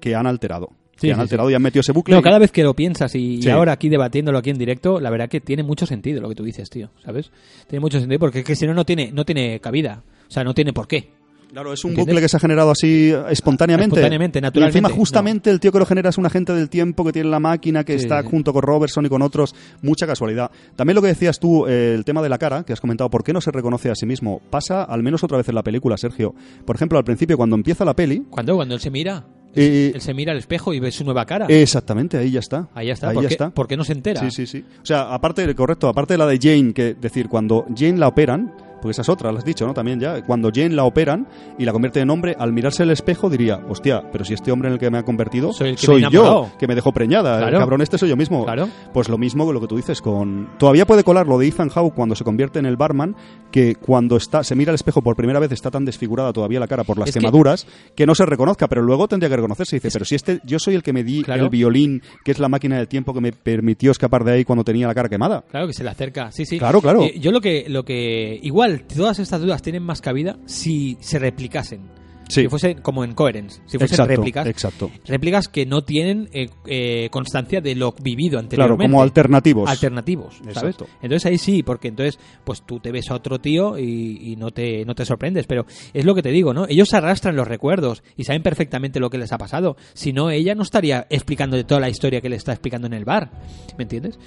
[0.00, 0.70] que han alterado.
[0.96, 1.52] Sí, que han sí, alterado sí.
[1.52, 2.14] y han metido ese bucle.
[2.14, 5.00] No, y- cada vez que lo piensas y, y ahora aquí debatiéndolo aquí en directo,
[5.00, 7.30] la verdad que tiene mucho sentido lo que tú dices, tío, ¿sabes?
[7.68, 10.02] Tiene mucho sentido porque es que si no, no tiene, no tiene cabida.
[10.28, 11.10] O sea, no tiene por qué.
[11.50, 12.14] Claro, es un ¿Entiendes?
[12.14, 13.96] bucle que se ha generado así espontáneamente.
[13.96, 17.04] Espontáneamente, Y naturalmente, encima, justamente, el tío que lo genera es un agente del tiempo
[17.04, 18.28] que tiene la máquina, que Sí, está sí.
[18.30, 19.54] junto con Robertson y con otros.
[19.82, 20.50] Mucha casualidad.
[20.76, 23.22] También lo que decías tú, eh, el tema de la cara, que has comentado, ¿por
[23.22, 24.40] qué no se reconoce a sí mismo?
[24.48, 26.34] Pasa al menos otra vez en la película, Sergio.
[26.64, 28.22] Por ejemplo, al principio, cuando empieza la peli.
[28.30, 28.54] ¿Cuándo?
[28.56, 29.26] Cuando él se mira.
[29.54, 31.46] Eh, él se mira al espejo y ve su nueva cara.
[31.48, 32.68] Exactamente, ahí ya está.
[32.74, 33.08] Ahí ya está.
[33.08, 33.50] Ahí ¿Por, ya qué, está.
[33.50, 34.20] por qué no se entera?
[34.20, 34.64] Sí, sí, sí.
[34.82, 38.52] O sea, aparte, correcto, aparte de la de Jane, que decir, cuando Jane la operan,
[38.82, 39.72] porque esa es otra, la has dicho, ¿no?
[39.74, 41.26] También ya, cuando Jane la operan
[41.58, 44.68] y la convierte en hombre, al mirarse al espejo diría, hostia, pero si este hombre
[44.68, 46.50] en el que me ha convertido Soy el que yo, enamorado".
[46.58, 47.56] que me dejó preñada, Claro.
[47.56, 48.44] el cabrón este soy yo mismo.
[48.44, 48.68] Claro.
[48.92, 50.48] Pues lo mismo que lo que tú dices con...
[50.58, 53.14] Todavía puede colar lo de Ethan Hawke cuando se convierte en el barman,
[53.50, 56.66] que cuando está se mira al espejo por primera vez está tan desfigurada todavía la
[56.66, 58.06] cara por las Es quemaduras que...
[58.06, 60.74] no se reconozca, pero luego tendría que reconocerse y dice, pero si este yo soy
[60.74, 61.44] el que me di Claro.
[61.44, 64.64] el violín, que es la máquina del tiempo que me permitió escapar de ahí cuando
[64.64, 65.44] tenía la cara quemada.
[65.50, 66.58] Claro que se le acerca, sí, sí.
[66.58, 67.02] Claro, claro.
[67.02, 68.38] Eh, yo lo que, lo que.
[68.42, 72.02] Igual, todas estas dudas tienen más cabida si se replicasen.
[72.28, 72.42] Sí.
[72.42, 73.60] Si fuesen como en Coherence.
[73.66, 74.46] Si fuesen Exacto, réplicas.
[74.46, 74.90] exacto.
[75.06, 78.84] Réplicas que no tienen eh, eh, constancia de lo vivido Claro, anteriormente.
[78.84, 79.68] como alternativos.
[79.68, 80.56] Alternativos, ¿sabes?
[80.56, 80.86] Exacto.
[81.02, 84.50] Entonces ahí sí, porque entonces pues tú te ves a otro tío y, y no,
[84.50, 85.46] te, no te sorprendes.
[85.46, 86.64] Pero es lo que te digo, ¿no?
[86.68, 89.76] Ellos arrastran los recuerdos y saben perfectamente lo que les ha pasado.
[89.92, 92.94] Si no, ella no estaría explicando de toda la historia que le está explicando en
[92.94, 93.30] el bar.
[93.76, 94.18] ¿Me entiendes?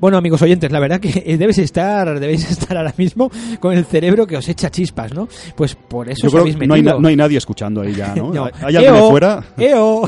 [0.00, 3.30] Bueno, amigos oyentes, la verdad que debes estar, debéis estar ahora mismo
[3.60, 5.28] con el cerebro que os echa chispas, ¿no?
[5.56, 6.96] Pues por eso Yo os creo habéis que no hay, metido.
[6.96, 8.32] na- no hay nadie escuchando ahí ya, ¿no?
[8.38, 8.44] No.
[8.62, 9.42] ¿Hay alguien fuera?
[9.56, 10.02] ¡Eo!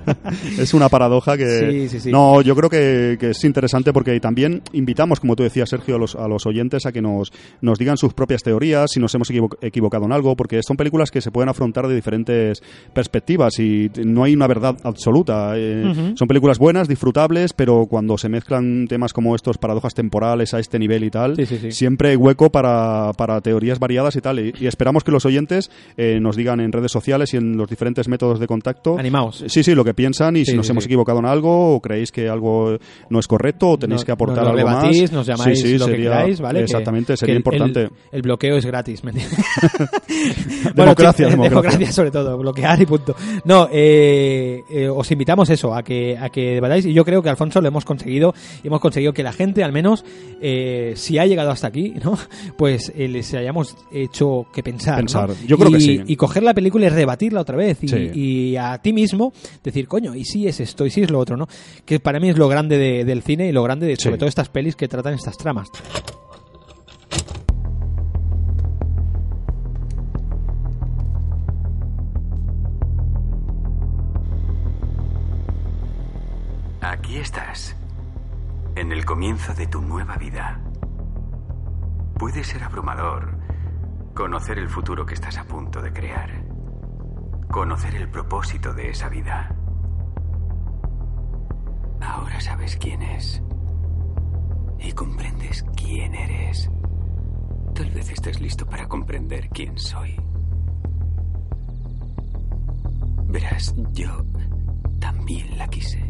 [0.58, 1.46] es una paradoja que...
[1.70, 2.10] Sí, sí, sí.
[2.12, 5.98] No, yo creo que, que es interesante porque también invitamos, como tú decías, Sergio, a
[5.98, 9.30] los, a los oyentes a que nos, nos digan sus propias teorías, si nos hemos
[9.30, 12.62] equivo- equivocado en algo, porque son películas que se pueden afrontar de diferentes
[12.92, 15.52] perspectivas y no hay una verdad absoluta.
[15.56, 20.58] Eh, Son películas buenas, disfrutables, pero cuando se mezclan temas como estos, paradojas temporales a
[20.60, 21.72] este nivel y tal, Sí, sí, sí.
[21.72, 24.38] siempre hay hueco para, para teorías variadas y tal.
[24.38, 27.68] Y, y esperamos que los oyentes eh, nos digan en redes sociales y en los
[27.68, 28.98] diferentes métodos de contacto.
[28.98, 29.44] Animaos.
[29.48, 32.28] Sí, sí, lo que piensan y si nos hemos equivocado en algo o creéis que
[32.28, 32.76] algo
[33.10, 35.12] no es correcto o tenéis No- que aportar algo debatís, más.
[35.12, 36.58] nos llamáis sí, sí, lo que sería- queráis, ¿vale?
[36.60, 37.80] Que- Exactamente, sería que importante.
[37.82, 39.38] El, el bloqueo es gratis, ¿me entiendes?
[40.74, 41.48] Democracia, chicos, democracia.
[41.48, 43.14] democracia sobre todo, bloquear y punto.
[43.44, 47.28] No, eh, eh, os invitamos eso, a que, a que debatáis y yo creo que
[47.28, 50.04] Alfonso lo hemos conseguido y hemos conseguido que la gente al menos,
[50.40, 52.16] eh, si ha llegado hasta aquí, ¿no?
[52.56, 54.94] Pues eh, les hayamos hecho que pensar.
[54.94, 54.98] ¿no?
[55.00, 55.30] Pensar.
[55.46, 56.00] Yo creo y, que sí.
[56.06, 58.10] Y coger la película y rebatirla otra vez y, Sí.
[58.14, 59.32] y a ti mismo
[59.64, 61.48] decir, coño, y si es esto, y si es lo otro, ¿no?
[61.84, 64.18] Que para mí es lo grande de- del cine y lo grande de sobre Sí.
[64.20, 65.68] todo estas pelis que tratan estas tramas.
[76.80, 77.74] Aquí estás,
[78.76, 80.60] en el comienzo de tu nueva vida.
[82.18, 83.38] Puede ser abrumador
[84.14, 86.30] conocer el futuro que estás a punto de crear,
[87.50, 89.54] conocer el propósito de esa vida.
[92.02, 93.42] Ahora sabes quién es
[94.78, 96.70] y comprendes quién eres.
[97.74, 100.16] Tal vez estés listo para comprender quién soy.
[103.28, 104.22] Verás, yo
[105.00, 106.05] también la quise.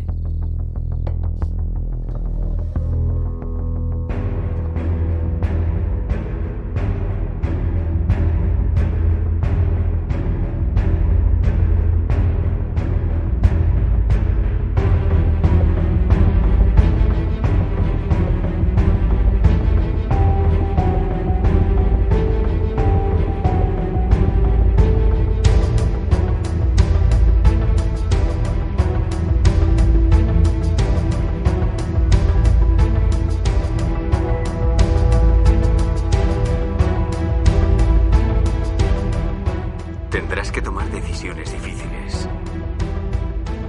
[40.16, 42.26] Tendrás que tomar decisiones difíciles.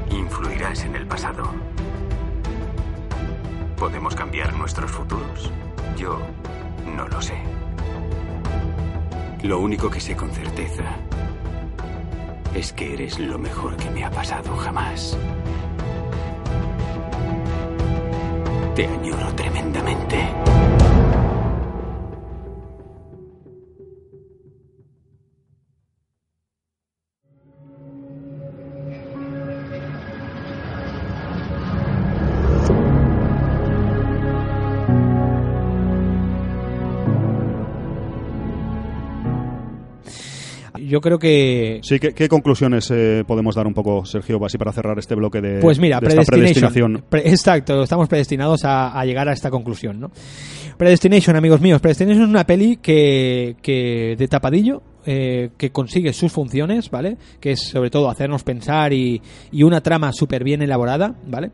[0.10, 1.44] Influirás en el pasado.
[3.76, 5.52] ¿Podemos cambiar nuestros futuros?
[5.98, 6.22] Yo
[6.96, 7.36] no lo sé.
[9.44, 10.86] Lo único que sé con certeza
[12.56, 15.18] es que eres lo mejor que me ha pasado jamás.
[18.74, 20.67] Te añoro tremendamente.
[40.88, 44.72] Yo creo que Sí, ¿qué, qué conclusiones eh, podemos dar un poco, Sergio, así para
[44.72, 47.04] cerrar este bloque de, Pues mira, de predestinación?
[47.10, 50.12] Pre- exacto, estamos predestinados a, a llegar a esta conclusión, ¿no?
[50.78, 51.82] Predestination, amigos míos.
[51.82, 57.18] Predestination es una peli que, que de tapadillo, eh, que consigue sus funciones, ¿vale?
[57.40, 59.22] Que es sobre todo hacernos pensar y,
[59.52, 61.52] y una trama súper bien elaborada, ¿vale?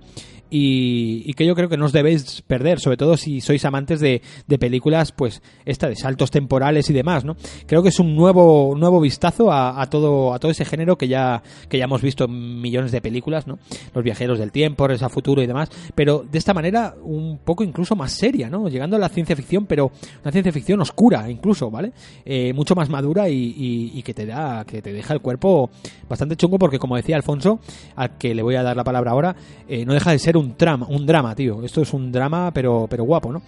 [0.56, 4.22] Y, que yo creo que no os debéis perder, sobre todo si sois amantes de,
[4.46, 7.36] de películas, pues esta de saltos temporales y demás, ¿no?
[7.66, 11.42] Creo que es un nuevo, nuevo vistazo a, todo, a todo ese género que ya,
[11.70, 13.58] que ya hemos visto en millones de películas, ¿no?
[13.96, 17.64] Los viajeros del tiempo, Regreso a futuro y demás, pero de esta manera un poco
[17.64, 18.70] incluso más seria, ¿no?
[18.70, 19.92] Llegando a la ciencia ficción, pero
[20.22, 21.94] una ciencia ficción oscura incluso, ¿vale?
[22.26, 25.72] Eh, mucho más madura y, y- y que te da, que te deja el cuerpo
[26.08, 27.60] bastante chungo porque como decía Alfonso,
[27.96, 29.36] al que le voy a dar la palabra ahora,
[29.68, 31.64] eh, no deja de ser un drama, un drama, tío.
[31.64, 33.42] Esto es un drama, pero, pero guapo, ¿no?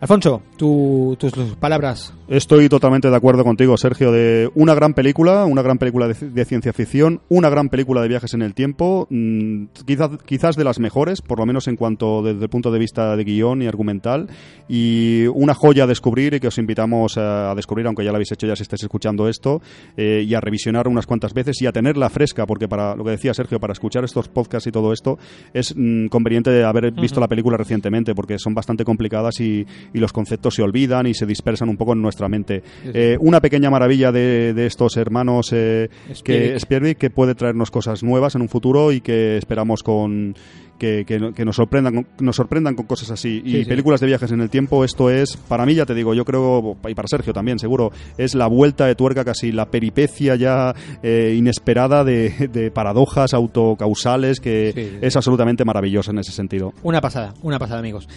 [0.00, 2.14] Alfonso, tu- tus palabras.
[2.26, 6.44] Estoy totalmente de acuerdo contigo, Sergio, de una gran película, una gran película de, de
[6.46, 10.78] ciencia ficción, una gran película de viajes en el tiempo, mm, quizás, quizás de las
[10.78, 14.28] mejores, por lo menos en cuanto desde el punto de vista de guion y argumental,
[14.68, 18.16] y una joya a descubrir y que os invitamos a, a descubrir, aunque ya lo
[18.16, 19.60] habéis hecho ya si estáis escuchando esto,
[19.98, 23.10] eh, y a revisionar unas cuantas veces y a tenerla fresca, porque para lo que
[23.10, 25.18] decía Sergio, para escuchar estos podcasts y todo esto,
[25.52, 30.12] es mm, conveniente haber visto la película recientemente, porque son bastante complicadas y, y los
[30.12, 32.62] conceptos se olvidan y se dispersan un poco en nuestra mente.
[32.84, 35.88] Eh, una pequeña maravilla de, de estos hermanos eh,
[36.24, 36.58] que.
[36.60, 40.34] Spierig, que puede traernos cosas nuevas en un futuro y que esperamos con
[40.78, 44.06] que, que- que nos sorprendan con- nos sorprendan con cosas así y Sí, películas de
[44.06, 47.06] viajes en el tiempo esto es para mí ya te digo yo creo y para
[47.06, 52.48] Sergio también seguro es la vuelta de tuerca casi la peripecia ya eh, inesperada de,
[52.50, 54.98] de paradojas autocausales que sí.
[55.02, 58.08] es absolutamente maravillosa en ese sentido Una pasada, una pasada, amigos.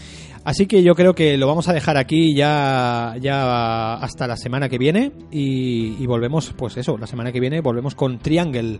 [0.45, 4.67] Así que yo creo que lo vamos a dejar aquí ya, ya hasta la semana
[4.67, 8.79] que viene y, y volvemos, pues eso, la semana que viene volvemos con Triangle.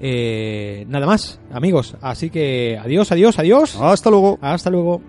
[0.00, 1.96] Eh, nada más, amigos.
[2.00, 3.76] Así que adiós, adiós, adiós.
[3.76, 5.00] hasta luego Hasta luego.